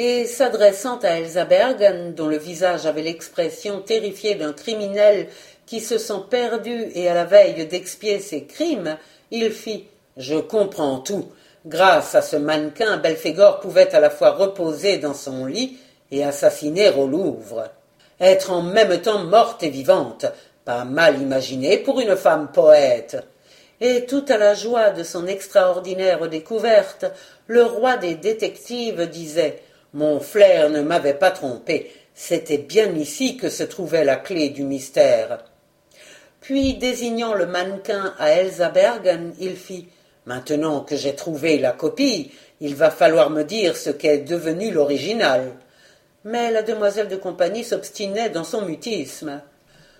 Et 0.00 0.26
s'adressant 0.26 1.00
à 1.00 1.18
Elsa 1.18 1.44
Bergen, 1.44 2.14
dont 2.14 2.28
le 2.28 2.38
visage 2.38 2.86
avait 2.86 3.02
l'expression 3.02 3.80
terrifiée 3.80 4.36
d'un 4.36 4.52
criminel 4.52 5.26
qui 5.66 5.80
se 5.80 5.98
sent 5.98 6.20
perdu 6.30 6.86
et 6.94 7.08
à 7.08 7.14
la 7.14 7.24
veille 7.24 7.66
d'expier 7.66 8.20
ses 8.20 8.44
crimes, 8.44 8.96
il 9.32 9.50
fit 9.50 9.88
Je 10.16 10.36
comprends 10.36 11.00
tout. 11.00 11.26
Grâce 11.66 12.14
à 12.14 12.22
ce 12.22 12.36
mannequin, 12.36 12.98
Belphégor 12.98 13.58
pouvait 13.58 13.92
à 13.92 13.98
la 13.98 14.10
fois 14.10 14.30
reposer 14.30 14.98
dans 14.98 15.14
son 15.14 15.46
lit 15.46 15.78
et 16.12 16.22
assassiner 16.22 16.90
au 16.90 17.08
Louvre. 17.08 17.68
Être 18.20 18.52
en 18.52 18.62
même 18.62 19.00
temps 19.00 19.24
morte 19.24 19.64
et 19.64 19.68
vivante, 19.68 20.26
pas 20.64 20.84
mal 20.84 21.20
imaginé 21.20 21.76
pour 21.76 21.98
une 21.98 22.14
femme 22.14 22.52
poète. 22.52 23.16
Et 23.80 24.06
tout 24.06 24.24
à 24.28 24.38
la 24.38 24.54
joie 24.54 24.90
de 24.90 25.02
son 25.02 25.26
extraordinaire 25.26 26.28
découverte, 26.28 27.04
le 27.48 27.64
roi 27.64 27.96
des 27.96 28.14
détectives 28.14 29.08
disait 29.08 29.60
Mon 29.94 30.20
flair 30.20 30.70
ne 30.70 30.82
m'avait 30.82 31.14
pas 31.14 31.30
trompé, 31.30 31.90
c'était 32.14 32.58
bien 32.58 32.92
ici 32.94 33.36
que 33.36 33.48
se 33.48 33.62
trouvait 33.62 34.04
la 34.04 34.16
clé 34.16 34.50
du 34.50 34.64
mystère. 34.64 35.44
Puis, 36.40 36.74
désignant 36.74 37.34
le 37.34 37.46
mannequin 37.46 38.14
à 38.18 38.30
Elsa 38.30 38.68
Bergen, 38.70 39.34
il 39.38 39.56
fit 39.56 39.88
Maintenant 40.26 40.80
que 40.80 40.94
j'ai 40.94 41.14
trouvé 41.14 41.58
la 41.58 41.72
copie, 41.72 42.30
il 42.60 42.74
va 42.74 42.90
falloir 42.90 43.30
me 43.30 43.44
dire 43.44 43.78
ce 43.78 43.88
qu'est 43.88 44.18
devenu 44.18 44.70
l'original. 44.70 45.52
Mais 46.24 46.50
la 46.50 46.62
demoiselle 46.62 47.08
de 47.08 47.16
compagnie 47.16 47.64
s'obstinait 47.64 48.28
dans 48.28 48.44
son 48.44 48.62
mutisme. 48.62 49.40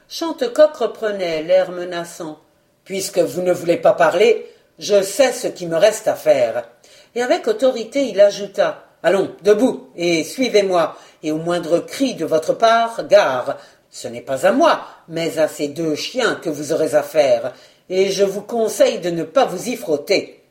Chantecoq 0.09 0.77
reprenait 0.77 1.43
l'air 1.43 1.71
menaçant. 1.71 2.41
Puisque 2.85 3.21
vous 3.21 3.41
ne 3.41 3.53
voulez 3.55 3.79
pas 3.79 3.95
parler, 3.95 4.47
je 4.79 5.01
sais 5.01 5.33
ce 5.33 5.47
qui 5.49 5.67
me 5.67 5.77
reste 5.77 6.09
à 6.09 6.15
faire. 6.15 6.69
Et 7.15 7.23
avec 7.23 7.49
autorité, 7.49 8.09
il 8.09 8.21
ajouta 8.21 8.88
Allons, 9.03 9.31
debout, 9.45 9.89
et 9.97 10.25
suivez-moi, 10.25 10.97
et 11.23 11.31
au 11.31 11.39
moindre 11.39 11.79
cri 11.79 12.15
de 12.15 12.25
votre 12.25 12.53
part, 12.53 13.07
gare, 13.07 13.57
ce 13.91 14.09
n'est 14.09 14.23
pas 14.23 14.47
à 14.47 14.53
moi, 14.53 14.81
mais 15.09 15.39
à 15.39 15.47
ces 15.47 15.69
deux 15.69 15.95
chiens 15.95 16.35
que 16.35 16.51
vous 16.51 16.73
aurez 16.73 16.95
affaire, 16.95 17.53
et 17.89 18.11
je 18.11 18.25
vous 18.25 18.43
conseille 18.43 18.99
de 18.99 19.11
ne 19.11 19.23
pas 19.23 19.45
vous 19.45 19.69
y 19.69 19.77
frotter. 19.77 20.43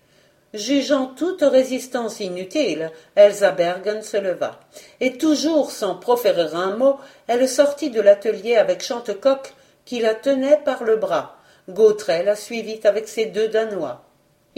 Jugeant 0.54 1.08
toute 1.08 1.42
résistance 1.42 2.22
inutile, 2.22 2.92
Elsa 3.16 3.51
Bergen 3.51 4.01
se 4.01 4.18
leva, 4.18 4.60
et 5.01 5.18
toujours 5.18 5.72
sans 5.72 5.96
proférer 5.96 6.54
un 6.54 6.77
mot, 6.77 6.96
elle 7.27 7.50
sortit 7.50 7.89
de 7.89 8.00
l'atelier 8.00 8.56
avec 8.56 8.82
Chantecoq 8.82 9.54
qui 9.83 10.00
la 10.00 10.16
tenait 10.16 10.62
par 10.64 10.86
le 10.86 10.96
bras. 10.96 11.36
Gautret 11.70 12.24
la 12.24 12.38
suivit 12.38 12.79
avec 12.86 13.10
ses 13.10 13.25
deux 13.25 13.50
Danois. 13.50 14.06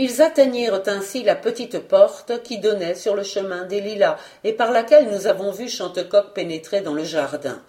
Ils 0.02 0.22
atteignirent 0.22 0.82
ainsi 0.86 1.24
la 1.24 1.36
petite 1.36 1.78
porte 1.80 2.42
qui 2.42 2.60
donnait 2.60 2.96
sur 2.96 3.18
le 3.18 3.24
chemin 3.24 3.66
des 3.66 3.82
Lilas 3.82 4.16
et 4.46 4.54
par 4.54 4.72
laquelle 4.72 5.10
nous 5.10 5.28
avons 5.28 5.52
vu 5.52 5.68
Chantecoq 5.68 6.34
pénétrer 6.34 6.80
dans 6.80 6.94
le 6.94 7.04
jardin. 7.04 7.62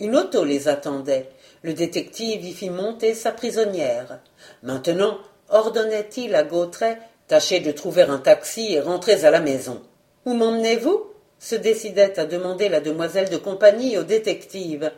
Une 0.00 0.16
auto 0.16 0.46
les 0.46 0.66
attendait. 0.66 1.28
Le 1.62 1.74
détective 1.74 2.42
y 2.42 2.54
fit 2.54 2.70
monter 2.70 3.12
sa 3.12 3.32
prisonnière. 3.32 4.18
Maintenant, 4.62 5.18
ordonnait-il 5.50 6.34
à 6.34 6.42
Gautret, 6.42 6.96
tâchez 7.28 7.60
de 7.60 7.70
trouver 7.70 8.04
un 8.04 8.16
taxi 8.16 8.72
et 8.72 8.80
rentrez 8.80 9.26
à 9.26 9.30
la 9.30 9.40
maison. 9.40 9.82
Où 10.24 10.32
m'emmenez-vous? 10.32 11.10
se 11.38 11.54
décidait 11.54 12.18
à 12.18 12.24
demander 12.24 12.70
la 12.70 12.80
demoiselle 12.80 13.28
de 13.28 13.36
compagnie 13.36 13.98
au 13.98 14.04
détective. 14.04 14.90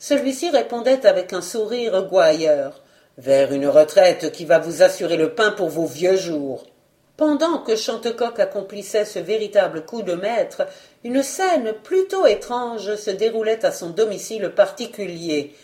Celui-ci 0.00 0.50
répondait 0.50 1.06
avec 1.06 1.32
un 1.32 1.42
sourire 1.42 2.02
gouailleur. 2.08 2.82
Vers 3.16 3.52
une 3.52 3.68
retraite 3.68 4.32
qui 4.32 4.44
va 4.44 4.58
vous 4.58 4.82
assurer 4.82 5.16
le 5.16 5.34
pain 5.34 5.52
pour 5.52 5.68
vos 5.68 5.86
vieux 5.86 6.16
jours. 6.16 6.64
Pendant 7.16 7.58
que 7.58 7.76
Chantecoq 7.76 8.40
accomplissait 8.40 9.04
ce 9.04 9.20
véritable 9.20 9.84
coup 9.84 10.02
de 10.02 10.14
maître, 10.14 10.66
une 11.04 11.22
scène 11.22 11.74
plutôt 11.84 12.26
étrange 12.26 12.96
se 12.96 13.10
déroulait 13.10 13.64
à 13.64 13.70
son 13.70 13.90
domicile 13.90 14.50
particulier. 14.50 15.54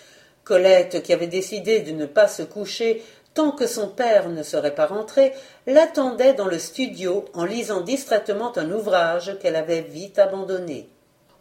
Colette, 0.45 1.03
qui 1.03 1.13
avait 1.13 1.27
décidé 1.27 1.81
de 1.81 1.91
ne 1.91 2.07
pas 2.07 2.29
se 2.29 2.45
coucher 2.45 3.03
tant 3.35 3.51
que 3.51 3.67
son 3.67 3.89
père 3.89 4.29
ne 4.29 4.45
serait 4.45 4.75
pas 4.75 4.87
rentré, 4.87 5.33
l'attendait 5.67 6.35
dans 6.35 6.47
le 6.47 6.59
studio 6.59 7.25
en 7.35 7.45
lisant 7.45 7.81
distraitement 7.81 8.57
un 8.57 8.71
ouvrage 8.71 9.37
qu'elle 9.41 9.57
avait 9.57 9.83
vite 9.83 10.21
abandonné. 10.21 10.89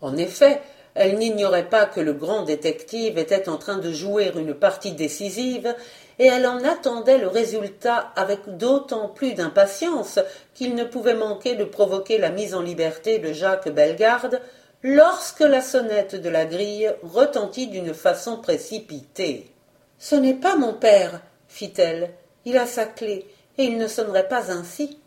En 0.01 0.17
effet, 0.17 0.61
elle 0.99 1.17
n'ignorait 1.17 1.69
pas 1.69 1.85
que 1.85 2.01
le 2.01 2.11
grand 2.11 2.43
détective 2.43 3.17
était 3.17 3.47
en 3.47 3.55
train 3.55 3.77
de 3.77 3.89
jouer 3.89 4.33
une 4.35 4.53
partie 4.53 4.91
décisive, 4.91 5.73
et 6.19 6.25
elle 6.25 6.45
en 6.45 6.61
attendait 6.65 7.17
le 7.17 7.29
résultat 7.29 8.11
avec 8.17 8.57
d'autant 8.57 9.07
plus 9.07 9.33
d'impatience 9.33 10.19
qu'il 10.53 10.75
ne 10.75 10.83
pouvait 10.83 11.13
manquer 11.15 11.55
de 11.55 11.63
provoquer 11.63 12.17
la 12.17 12.31
mise 12.31 12.53
en 12.53 12.61
liberté 12.61 13.17
de 13.17 13.31
Jacques 13.31 13.69
Bellegarde 13.69 14.41
lorsque 14.83 15.39
la 15.39 15.61
sonnette 15.61 16.15
de 16.15 16.27
la 16.27 16.43
grille 16.43 16.93
retentit 17.01 17.67
d'une 17.67 17.93
façon 17.93 18.35
précipitée. 18.35 19.53
Ce 19.99 20.15
n'est 20.15 20.33
pas 20.33 20.57
mon 20.57 20.73
père, 20.73 21.21
fit-elle. 21.47 22.09
Il 22.43 22.57
a 22.57 22.65
sa 22.65 22.83
clé, 22.83 23.25
et 23.57 23.63
il 23.63 23.77
ne 23.77 23.87
sonnerait 23.87 24.27
pas 24.27 24.51
ainsi. 24.51 24.98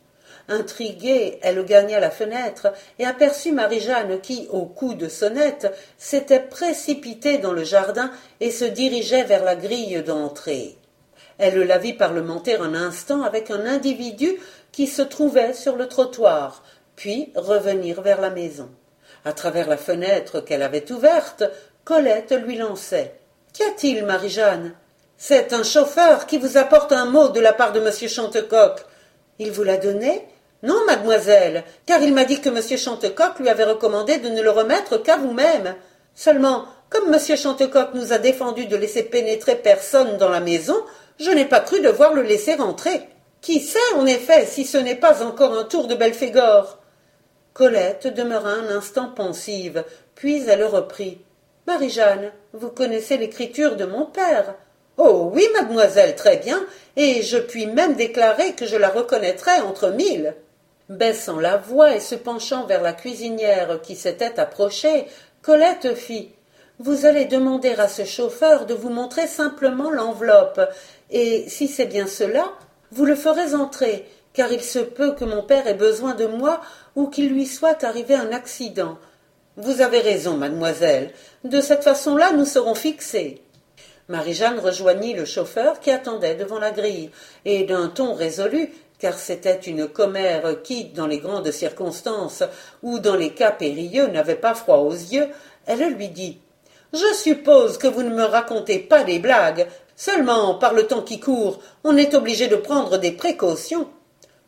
Intriguée, 0.49 1.39
elle 1.43 1.65
gagna 1.65 2.01
la 2.01 2.11
fenêtre 2.11 2.73
et 2.99 3.07
aperçut 3.07 3.53
Marie-Jeanne 3.53 4.21
qui, 4.21 4.49
au 4.51 4.67
coup 4.67 4.95
de 4.95 5.09
sonnette, 5.09 5.73
s'était 5.99 6.41
précipitée 6.41 7.39
dans 7.39 7.53
le 7.53 7.65
jardin 7.65 8.11
et 8.41 8.51
se 8.51 8.65
dirigeait 8.65 9.25
vers 9.25 9.45
la 9.45 9.57
grille 9.57 10.03
d'entrée. 10.03 10.77
Elle 11.39 11.59
la 11.63 11.79
vit 11.79 11.95
parlementer 11.95 12.57
un 12.57 12.75
instant 12.75 13.23
avec 13.23 13.51
un 13.51 13.67
individu 13.67 14.37
qui 14.73 14.87
se 14.87 15.03
trouvait 15.03 15.55
sur 15.55 15.77
le 15.77 15.89
trottoir, 15.89 16.63
puis 16.97 17.33
revenir 17.35 18.03
vers 18.03 18.21
la 18.21 18.31
maison. 18.31 18.69
À 19.25 19.33
travers 19.33 19.69
la 19.69 19.77
fenêtre 19.77 20.41
qu'elle 20.41 20.63
avait 20.63 20.91
ouverte, 20.91 21.45
Colette 21.85 22.33
lui 22.33 22.57
lançait. 22.57 23.15
Qu'y 23.53 23.63
a-t-il, 23.63 24.05
Marie-Jeanne? 24.05 24.75
C'est 25.17 25.53
un 25.53 25.63
chauffeur 25.63 26.27
qui 26.27 26.39
vous 26.39 26.57
apporte 26.57 26.91
un 26.91 27.05
mot 27.05 27.29
de 27.29 27.39
la 27.39 27.53
part 27.53 27.73
de 27.73 27.81
M. 27.81 28.09
Chantecoq. 28.09 28.81
Il 29.39 29.53
vous 29.53 29.63
l'a 29.63 29.77
donné? 29.77 30.27
Non, 30.63 30.85
mademoiselle, 30.87 31.65
car 31.87 32.01
il 32.03 32.15
m'a 32.15 32.25
dit 32.25 32.41
que 32.41 32.49
M. 32.49 32.79
Chantecoq 32.79 33.41
lui 33.41 33.49
avait 33.49 33.65
recommandé 33.65 34.19
de 34.19 34.29
ne 34.29 34.43
le 34.43 34.51
remettre 34.51 35.03
qu'à 35.03 35.17
vous-même. 35.17 35.75
Seulement, 36.15 36.67
comme 36.89 37.13
M. 37.13 37.37
Chantecoq 37.37 37.95
nous 37.95 38.13
a 38.13 38.19
défendu 38.19 38.67
de 38.67 38.77
laisser 38.77 39.03
pénétrer 39.03 39.57
personne 39.57 40.19
dans 40.19 40.29
la 40.29 40.41
maison, 40.41 40.77
je 41.19 41.31
n'ai 41.31 41.47
pas 41.47 41.61
cru 41.61 41.81
devoir 41.81 42.15
le 42.15 42.23
laisser 42.23 42.55
rentrer. 42.55 43.09
Qui 43.41 43.61
sait, 43.61 43.79
en 43.97 44.07
effet, 44.07 44.47
si 44.47 44.65
ce 44.65 44.79
n'est 44.79 44.95
pas 44.95 45.25
encore 45.25 45.53
un 45.53 45.65
tour 45.65 45.89
de 45.89 45.97
Belphégor? 45.97 46.79
Colette 47.55 48.07
demeura 48.07 48.51
un 48.51 48.69
instant 48.69 49.09
pensive, 49.09 49.85
puis 50.15 50.45
elle 50.47 50.65
reprit. 50.65 51.19
Marie-Jeanne, 51.67 52.31
vous 52.53 52.69
connaissez 52.69 53.17
l'écriture 53.17 53.75
de 53.75 53.85
mon 53.85 54.07
père. 54.07 54.55
Oh 54.97 55.31
oui, 55.35 55.47
mademoiselle, 55.55 56.15
très 56.15 56.37
bien, 56.37 56.65
et 56.97 57.23
je 57.23 57.39
puis 57.39 57.67
même 57.67 57.95
déclarer 57.95 58.53
que 58.53 58.67
je 58.67 58.77
la 58.77 58.91
reconnaîtrais 58.91 59.61
entre 59.61 59.91
mille. 59.91 60.35
Baissant 60.89 61.39
la 61.39 61.57
voix 61.57 61.95
et 61.95 62.01
se 62.01 62.15
penchant 62.15 62.67
vers 62.67 62.83
la 62.83 62.93
cuisinière 62.93 63.81
qui 63.83 63.95
s'était 63.95 64.39
approchée, 64.41 65.07
Colette 65.41 65.95
fit. 65.95 66.31
Vous 66.79 67.07
allez 67.07 67.27
demander 67.27 67.75
à 67.75 67.89
ce 67.89 68.05
chauffeur 68.05 68.67
de 68.67 68.75
vous 68.75 68.91
montrer 68.91 69.27
simplement 69.27 69.91
l'enveloppe, 69.91 70.61
et 71.11 71.49
si 71.49 71.69
c'est 71.69 71.87
bien 71.87 72.07
cela, 72.07 72.53
vous 72.91 73.05
le 73.05 73.15
ferez 73.15 73.55
entrer, 73.55 74.07
car 74.33 74.53
il 74.53 74.63
se 74.63 74.81
peut 74.81 75.13
que 75.13 75.25
mon 75.25 75.43
père 75.43 75.67
ait 75.67 75.75
besoin 75.75 76.15
de 76.15 76.27
moi 76.27 76.61
ou 76.97 77.07
qu'il 77.07 77.31
lui 77.31 77.47
soit 77.47 77.85
arrivé 77.85 78.15
un 78.15 78.33
accident. 78.33 78.99
Vous 79.57 79.83
avez 79.83 80.01
raison, 80.01 80.37
mademoiselle. 80.37 81.13
De 81.45 81.61
cette 81.61 81.85
façon-là, 81.85 82.33
nous 82.33 82.47
serons 82.47 82.75
fixés. 82.75 83.43
Marie-Jeanne 84.09 84.59
rejoignit 84.59 85.15
le 85.15 85.25
chauffeur 85.25 85.79
qui 85.79 85.91
attendait 85.91 86.35
devant 86.35 86.59
la 86.59 86.71
grille, 86.71 87.11
et 87.45 87.65
d'un 87.65 87.89
ton 87.89 88.15
résolu 88.15 88.71
car 89.03 89.19
c'était 89.19 89.57
une 89.57 89.89
commère 89.89 90.63
qui, 90.63 90.85
dans 90.85 91.09
les 91.09 91.19
grandes 91.19 91.51
circonstances 91.51 92.45
ou 92.85 93.01
dans 93.01 93.17
les 93.17 93.31
cas 93.31 93.51
périlleux, 93.51 94.07
n'avait 94.07 94.37
pas 94.37 94.55
froid 94.55 94.77
aux 94.77 94.93
yeux, 94.93 95.27
elle 95.67 95.95
lui 95.95 96.09
dit 96.09 96.39
Je 96.93 97.13
suppose 97.13 97.79
que 97.79 97.89
vous 97.89 98.05
ne 98.05 98.15
me 98.15 98.23
racontez 98.23 98.79
pas 98.79 99.03
des 99.03 99.19
blagues. 99.19 99.67
Seulement, 99.97 100.55
par 100.55 100.73
le 100.73 100.87
temps 100.87 101.03
qui 101.03 101.19
court, 101.19 101.59
on 101.83 101.97
est 101.97 102.15
obligé 102.15 102.47
de 102.47 102.55
prendre 102.55 102.97
des 102.97 103.11
précautions. 103.11 103.89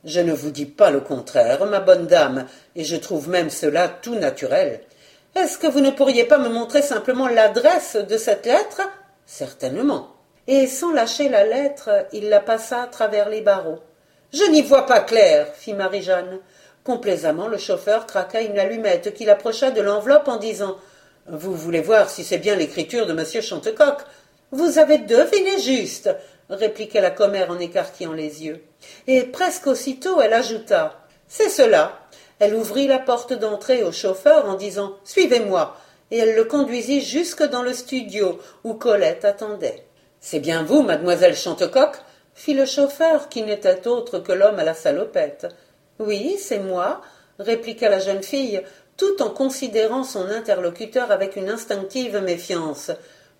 Je 0.04 0.20
ne 0.20 0.32
vous 0.32 0.52
dis 0.52 0.66
pas 0.66 0.92
le 0.92 1.00
contraire, 1.00 1.66
ma 1.66 1.80
bonne 1.80 2.06
dame, 2.06 2.46
et 2.76 2.84
je 2.84 2.94
trouve 2.94 3.28
même 3.28 3.50
cela 3.50 3.88
tout 3.88 4.14
naturel. 4.14 4.82
Est-ce 5.34 5.58
que 5.58 5.66
vous 5.66 5.80
ne 5.80 5.90
pourriez 5.90 6.26
pas 6.26 6.38
me 6.38 6.48
montrer 6.48 6.82
simplement 6.82 7.26
l'adresse 7.26 7.96
de 7.96 8.16
cette 8.16 8.46
lettre? 8.46 8.82
Certainement. 9.26 10.10
Et 10.46 10.68
sans 10.68 10.92
lâcher 10.92 11.28
la 11.28 11.44
lettre, 11.44 12.06
il 12.12 12.28
la 12.28 12.38
passa 12.38 12.82
à 12.82 12.86
travers 12.86 13.28
les 13.28 13.40
barreaux. 13.40 13.80
Je 14.34 14.50
n'y 14.50 14.62
vois 14.62 14.84
pas 14.84 14.98
clair, 14.98 15.46
fit 15.54 15.74
Marie-Jeanne. 15.74 16.40
Complaisamment, 16.82 17.46
le 17.46 17.56
chauffeur 17.56 18.04
craqua 18.04 18.40
une 18.40 18.58
allumette 18.58 19.14
qu'il 19.14 19.30
approcha 19.30 19.70
de 19.70 19.80
l'enveloppe 19.80 20.26
en 20.26 20.38
disant 20.38 20.76
Vous 21.28 21.54
voulez 21.54 21.80
voir 21.80 22.10
si 22.10 22.24
c'est 22.24 22.38
bien 22.38 22.56
l'écriture 22.56 23.06
de 23.06 23.12
monsieur 23.12 23.40
Chantecoq 23.40 23.98
Vous 24.50 24.80
avez 24.80 24.98
deviné 24.98 25.60
juste, 25.60 26.10
répliqua 26.50 27.00
la 27.00 27.12
commère 27.12 27.52
en 27.52 27.60
écarquillant 27.60 28.12
les 28.12 28.44
yeux. 28.44 28.64
Et 29.06 29.22
presque 29.22 29.68
aussitôt 29.68 30.20
elle 30.20 30.32
ajouta 30.32 31.06
C'est 31.28 31.48
cela. 31.48 32.00
Elle 32.40 32.56
ouvrit 32.56 32.88
la 32.88 32.98
porte 32.98 33.34
d'entrée 33.34 33.84
au 33.84 33.92
chauffeur 33.92 34.48
en 34.48 34.54
disant 34.54 34.96
Suivez-moi 35.04 35.76
et 36.10 36.18
elle 36.18 36.34
le 36.34 36.44
conduisit 36.44 37.02
jusque 37.02 37.44
dans 37.44 37.62
le 37.62 37.72
studio 37.72 38.40
où 38.64 38.74
Colette 38.74 39.24
attendait. 39.24 39.84
C'est 40.18 40.40
bien 40.40 40.64
vous, 40.64 40.82
mademoiselle 40.82 41.36
Chantecoq 41.36 41.98
fit 42.34 42.54
le 42.54 42.66
chauffeur, 42.66 43.28
qui 43.28 43.42
n'était 43.42 43.86
autre 43.86 44.18
que 44.18 44.32
l'homme 44.32 44.58
à 44.58 44.64
la 44.64 44.74
salopette. 44.74 45.46
Oui, 45.98 46.36
c'est 46.38 46.58
moi, 46.58 47.00
répliqua 47.38 47.88
la 47.88 48.00
jeune 48.00 48.22
fille, 48.22 48.62
tout 48.96 49.22
en 49.22 49.30
considérant 49.30 50.04
son 50.04 50.28
interlocuteur 50.28 51.10
avec 51.10 51.36
une 51.36 51.48
instinctive 51.48 52.18
méfiance. 52.18 52.90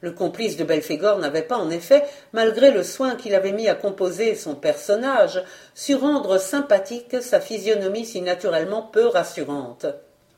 Le 0.01 0.13
complice 0.13 0.57
de 0.57 0.65
Belphégor 0.65 1.19
n'avait 1.19 1.43
pas, 1.43 1.57
en 1.57 1.71
effet, 1.71 2.05
malgré 2.33 2.71
le 2.71 2.83
soin 2.83 3.17
qu'il 3.17 3.35
avait 3.35 3.53
mis 3.53 3.69
à 3.69 3.75
composer 3.75 4.35
son 4.35 4.55
personnage, 4.55 5.43
su 5.75 5.95
rendre 5.95 6.39
sympathique 6.39 7.23
sa 7.23 7.41
physionomie 7.41 8.05
si 8.05 8.21
naturellement 8.21 8.83
peu 8.83 9.07
rassurante. 9.07 9.87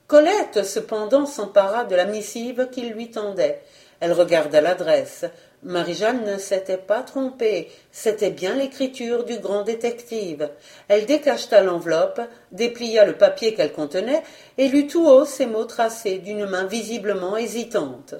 Colette, 0.06 0.62
cependant, 0.64 1.26
s'empara 1.26 1.84
de 1.84 1.96
la 1.96 2.04
missive 2.04 2.68
qu'il 2.70 2.92
lui 2.92 3.10
tendait. 3.10 3.60
Elle 3.98 4.12
regarda 4.12 4.60
l'adresse. 4.60 5.24
Marie-Jeanne 5.66 6.24
ne 6.24 6.38
s'était 6.38 6.76
pas 6.76 7.02
trompée, 7.02 7.72
c'était 7.90 8.30
bien 8.30 8.54
l'écriture 8.54 9.24
du 9.24 9.38
grand 9.38 9.62
détective. 9.62 10.48
Elle 10.86 11.06
décacheta 11.06 11.60
l'enveloppe, 11.60 12.20
déplia 12.52 13.04
le 13.04 13.14
papier 13.14 13.52
qu'elle 13.52 13.72
contenait, 13.72 14.22
et 14.58 14.68
lut 14.68 14.86
tout 14.86 15.04
haut 15.08 15.24
ces 15.24 15.44
mots 15.44 15.64
tracés 15.64 16.18
d'une 16.18 16.46
main 16.46 16.66
visiblement 16.66 17.36
hésitante. 17.36 18.14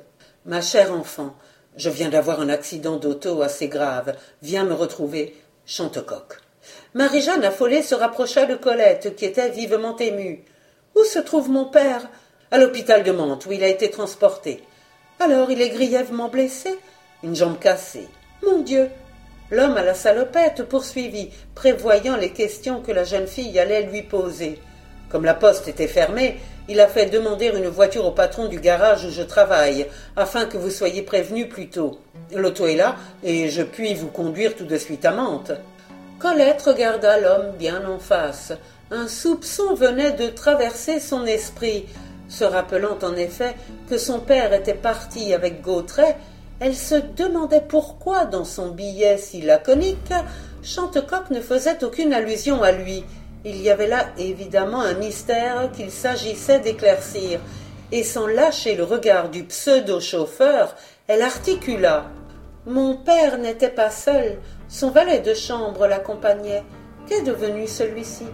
Ma 0.45 0.61
chère 0.61 0.93
enfant, 0.93 1.37
je 1.77 1.89
viens 1.89 2.09
d'avoir 2.09 2.41
un 2.41 2.49
accident 2.49 2.97
d'auto 2.97 3.43
assez 3.43 3.69
grave. 3.69 4.17
Viens 4.43 4.65
me 4.65 4.75
retrouver. 4.75 5.37
Chantecoq. 5.67 6.39
Marie-Jeanne 6.95 7.45
affolée 7.45 7.83
se 7.83 7.95
rapprocha 7.95 8.47
de 8.47 8.57
Colette, 8.57 9.15
qui 9.15 9.25
était 9.25 9.51
vivement 9.51 9.97
émue. 9.97 10.43
Où 10.97 11.05
se 11.05 11.21
trouve 11.21 11.49
mon 11.49 11.67
père 11.67 12.09
À 12.51 12.59
l'hôpital 12.59 13.05
de 13.05 13.13
Mantes, 13.13 13.47
où 13.47 13.53
il 13.53 13.63
a 13.63 13.69
été 13.69 13.89
transporté. 13.89 14.65
Alors 15.21 15.49
il 15.53 15.63
est 15.63 15.71
grièvement 15.71 16.29
blessé 16.29 16.77
une 17.27 17.35
jambe 17.35 17.59
cassée. 17.59 18.09
Mon 18.45 18.61
Dieu 18.61 18.89
L'homme 19.51 19.77
à 19.77 19.85
la 19.85 19.95
salopette 19.95 20.65
poursuivit, 20.65 21.31
prévoyant 21.55 22.17
les 22.17 22.31
questions 22.31 22.81
que 22.81 22.91
la 22.91 23.05
jeune 23.05 23.29
fille 23.29 23.57
allait 23.61 23.83
lui 23.83 24.03
poser. 24.03 24.59
Comme 25.09 25.25
la 25.25 25.35
poste 25.35 25.69
était 25.69 25.87
fermée, 25.87 26.41
il 26.69 26.81
a 26.81 26.89
fait 26.89 27.07
demander 27.07 27.53
une 27.55 27.69
voiture 27.69 28.07
au 28.07 28.11
patron 28.11 28.49
du 28.49 28.59
garage 28.59 29.05
où 29.05 29.11
je 29.11 29.23
travaille, 29.23 29.87
afin 30.17 30.47
que 30.47 30.57
vous 30.57 30.71
soyez 30.71 31.03
prévenu 31.03 31.49
plus 31.49 31.69
tôt. 31.69 32.01
L'auto 32.35 32.67
est 32.67 32.75
là, 32.75 32.97
et 33.23 33.49
je 33.49 33.63
puis 33.63 33.95
vous 33.95 34.09
conduire 34.09 34.57
tout 34.57 34.65
de 34.65 34.79
suite 34.79 35.05
à 35.05 35.13
Mantes. 35.13 35.53
Colette 36.19 36.63
regarda 36.63 37.21
l'homme 37.21 37.53
bien 37.57 37.89
en 37.89 38.01
face. 38.01 38.53
Un 38.91 39.07
soupçon 39.07 39.75
venait 39.75 40.13
de 40.13 40.27
traverser 40.27 40.99
son 40.99 41.25
esprit. 41.25 41.87
Se 42.29 42.43
rappelant 42.43 42.99
en 43.03 43.15
effet 43.15 43.55
que 43.89 43.97
son 43.97 44.19
père 44.19 44.53
était 44.53 44.75
parti 44.75 45.33
avec 45.33 45.63
Gautret, 45.63 46.17
elle 46.61 46.75
se 46.75 46.95
demandait 46.95 47.65
pourquoi, 47.69 48.25
dans 48.25 48.45
son 48.45 48.69
billet 48.69 49.19
si 49.19 49.43
laconique, 49.43 50.13
Chantecoq 50.63 51.31
ne 51.31 51.41
faisait 51.41 51.85
aucune 51.85 52.13
allusion 52.13 52.63
à 52.63 52.73
lui. 52.73 53.05
Il 53.45 53.61
y 53.61 53.71
avait 53.71 53.87
là 53.87 54.07
évidemment 54.19 54.81
un 54.81 54.95
mystère 54.95 55.71
qu'il 55.73 55.91
s'agissait 55.91 56.61
d'éclaircir, 56.61 57.41
et 57.93 58.03
sans 58.03 58.27
lâcher 58.27 58.75
le 58.75 58.85
regard 58.85 59.29
du 59.29 59.45
pseudo-chauffeur, 59.45 60.75
elle 61.07 61.23
articula. 61.23 62.07
Mon 62.67 62.97
père 62.97 63.39
n'était 63.39 63.69
pas 63.69 63.91
seul, 63.91 64.39
son 64.69 64.91
valet 64.91 65.21
de 65.21 65.35
chambre 65.35 65.87
l'accompagnait. 65.87 66.65
Qu'est 67.07 67.23
devenu 67.23 67.69
celui-ci? 67.69 68.27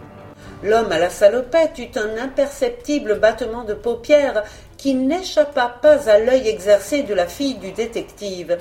L'homme 0.63 0.91
à 0.91 0.97
la 0.97 1.09
salopette 1.09 1.77
eut 1.77 1.99
un 1.99 2.17
imperceptible 2.17 3.19
battement 3.19 3.63
de 3.63 3.73
paupières 3.73 4.43
qui 4.83 4.95
n'échappa 4.95 5.77
pas 5.81 6.09
à 6.09 6.19
l'œil 6.19 6.49
exercé 6.49 7.03
de 7.03 7.13
la 7.13 7.25
fille 7.25 7.53
du 7.53 7.71
détective. 7.71 8.57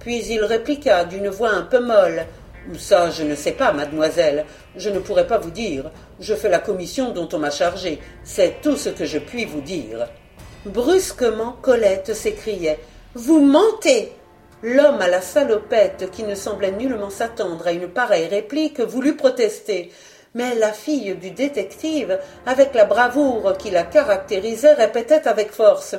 Puis 0.00 0.22
il 0.26 0.44
répliqua 0.44 1.06
d'une 1.06 1.30
voix 1.30 1.48
un 1.48 1.62
peu 1.62 1.80
molle. 1.80 2.26
Ça, 2.76 3.08
je 3.08 3.22
ne 3.22 3.34
sais 3.34 3.52
pas, 3.52 3.72
mademoiselle. 3.72 4.44
Je 4.76 4.90
ne 4.90 4.98
pourrais 4.98 5.26
pas 5.26 5.38
vous 5.38 5.50
dire. 5.50 5.90
Je 6.20 6.34
fais 6.34 6.50
la 6.50 6.58
commission 6.58 7.12
dont 7.12 7.26
on 7.32 7.38
m'a 7.38 7.48
chargé. 7.48 8.00
C'est 8.22 8.60
tout 8.60 8.76
ce 8.76 8.90
que 8.90 9.06
je 9.06 9.18
puis 9.18 9.46
vous 9.46 9.62
dire. 9.62 10.08
Brusquement, 10.66 11.56
Colette 11.62 12.12
s'écriait. 12.12 12.78
Vous 13.14 13.40
mentez. 13.40 14.12
L'homme 14.62 15.00
à 15.00 15.08
la 15.08 15.22
salopette, 15.22 16.10
qui 16.10 16.24
ne 16.24 16.34
semblait 16.34 16.72
nullement 16.72 17.08
s'attendre 17.08 17.66
à 17.66 17.72
une 17.72 17.88
pareille 17.88 18.28
réplique, 18.28 18.80
voulut 18.80 19.16
protester. 19.16 19.90
Mais 20.34 20.54
la 20.54 20.72
fille 20.72 21.14
du 21.14 21.30
détective, 21.30 22.18
avec 22.46 22.72
la 22.74 22.86
bravoure 22.86 23.54
qui 23.58 23.70
la 23.70 23.82
caractérisait, 23.82 24.72
répétait 24.72 25.28
avec 25.28 25.52
force. 25.52 25.94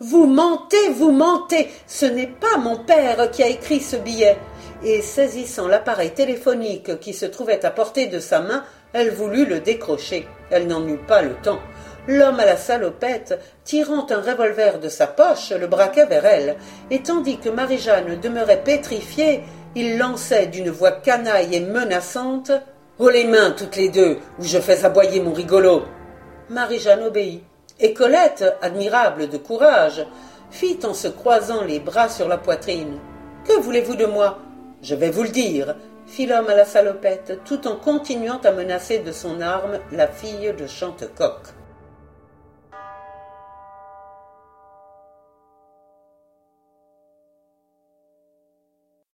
Vous 0.00 0.26
mentez, 0.26 0.88
vous 0.94 1.12
mentez. 1.12 1.68
Ce 1.86 2.06
n'est 2.06 2.26
pas 2.26 2.56
mon 2.58 2.78
père 2.78 3.30
qui 3.30 3.42
a 3.42 3.48
écrit 3.48 3.80
ce 3.80 3.96
billet. 3.96 4.38
Et 4.82 5.02
saisissant 5.02 5.68
l'appareil 5.68 6.12
téléphonique 6.12 6.98
qui 7.00 7.12
se 7.12 7.26
trouvait 7.26 7.64
à 7.64 7.70
portée 7.70 8.06
de 8.06 8.20
sa 8.20 8.40
main, 8.40 8.64
elle 8.94 9.10
voulut 9.10 9.44
le 9.44 9.60
décrocher. 9.60 10.26
Elle 10.50 10.66
n'en 10.66 10.86
eut 10.88 10.96
pas 11.06 11.20
le 11.20 11.34
temps. 11.34 11.60
L'homme 12.06 12.40
à 12.40 12.46
la 12.46 12.56
salopette, 12.56 13.38
tirant 13.64 14.06
un 14.10 14.20
revolver 14.20 14.78
de 14.78 14.88
sa 14.88 15.06
poche, 15.06 15.50
le 15.50 15.66
braquait 15.66 16.06
vers 16.06 16.26
elle, 16.26 16.56
et 16.90 17.02
tandis 17.02 17.38
que 17.38 17.48
Marie-Jeanne 17.48 18.20
demeurait 18.20 18.62
pétrifiée, 18.62 19.42
il 19.74 19.98
lançait 19.98 20.46
d'une 20.46 20.70
voix 20.70 20.92
canaille 20.92 21.54
et 21.54 21.60
menaçante 21.60 22.52
Oh 23.00 23.08
les 23.08 23.24
mains, 23.24 23.50
toutes 23.50 23.74
les 23.74 23.88
deux, 23.88 24.18
ou 24.38 24.44
je 24.44 24.58
fais 24.60 24.84
aboyer 24.84 25.20
mon 25.20 25.32
rigolo. 25.32 25.82
Marie-Jeanne 26.48 27.02
obéit. 27.02 27.42
Et 27.80 27.92
Colette, 27.92 28.44
admirable 28.62 29.28
de 29.28 29.36
courage, 29.36 30.06
fit 30.52 30.78
en 30.84 30.94
se 30.94 31.08
croisant 31.08 31.64
les 31.64 31.80
bras 31.80 32.08
sur 32.08 32.28
la 32.28 32.38
poitrine. 32.38 33.00
Que 33.44 33.60
voulez-vous 33.60 33.96
de 33.96 34.06
moi? 34.06 34.38
Je 34.80 34.94
vais 34.94 35.10
vous 35.10 35.24
le 35.24 35.30
dire, 35.30 35.74
fit 36.06 36.26
l'homme 36.26 36.48
à 36.48 36.54
la 36.54 36.64
salopette, 36.64 37.40
tout 37.44 37.66
en 37.66 37.74
continuant 37.74 38.40
à 38.44 38.52
menacer 38.52 39.00
de 39.00 39.10
son 39.10 39.40
arme 39.40 39.80
la 39.90 40.06
fille 40.06 40.54
de. 40.56 40.68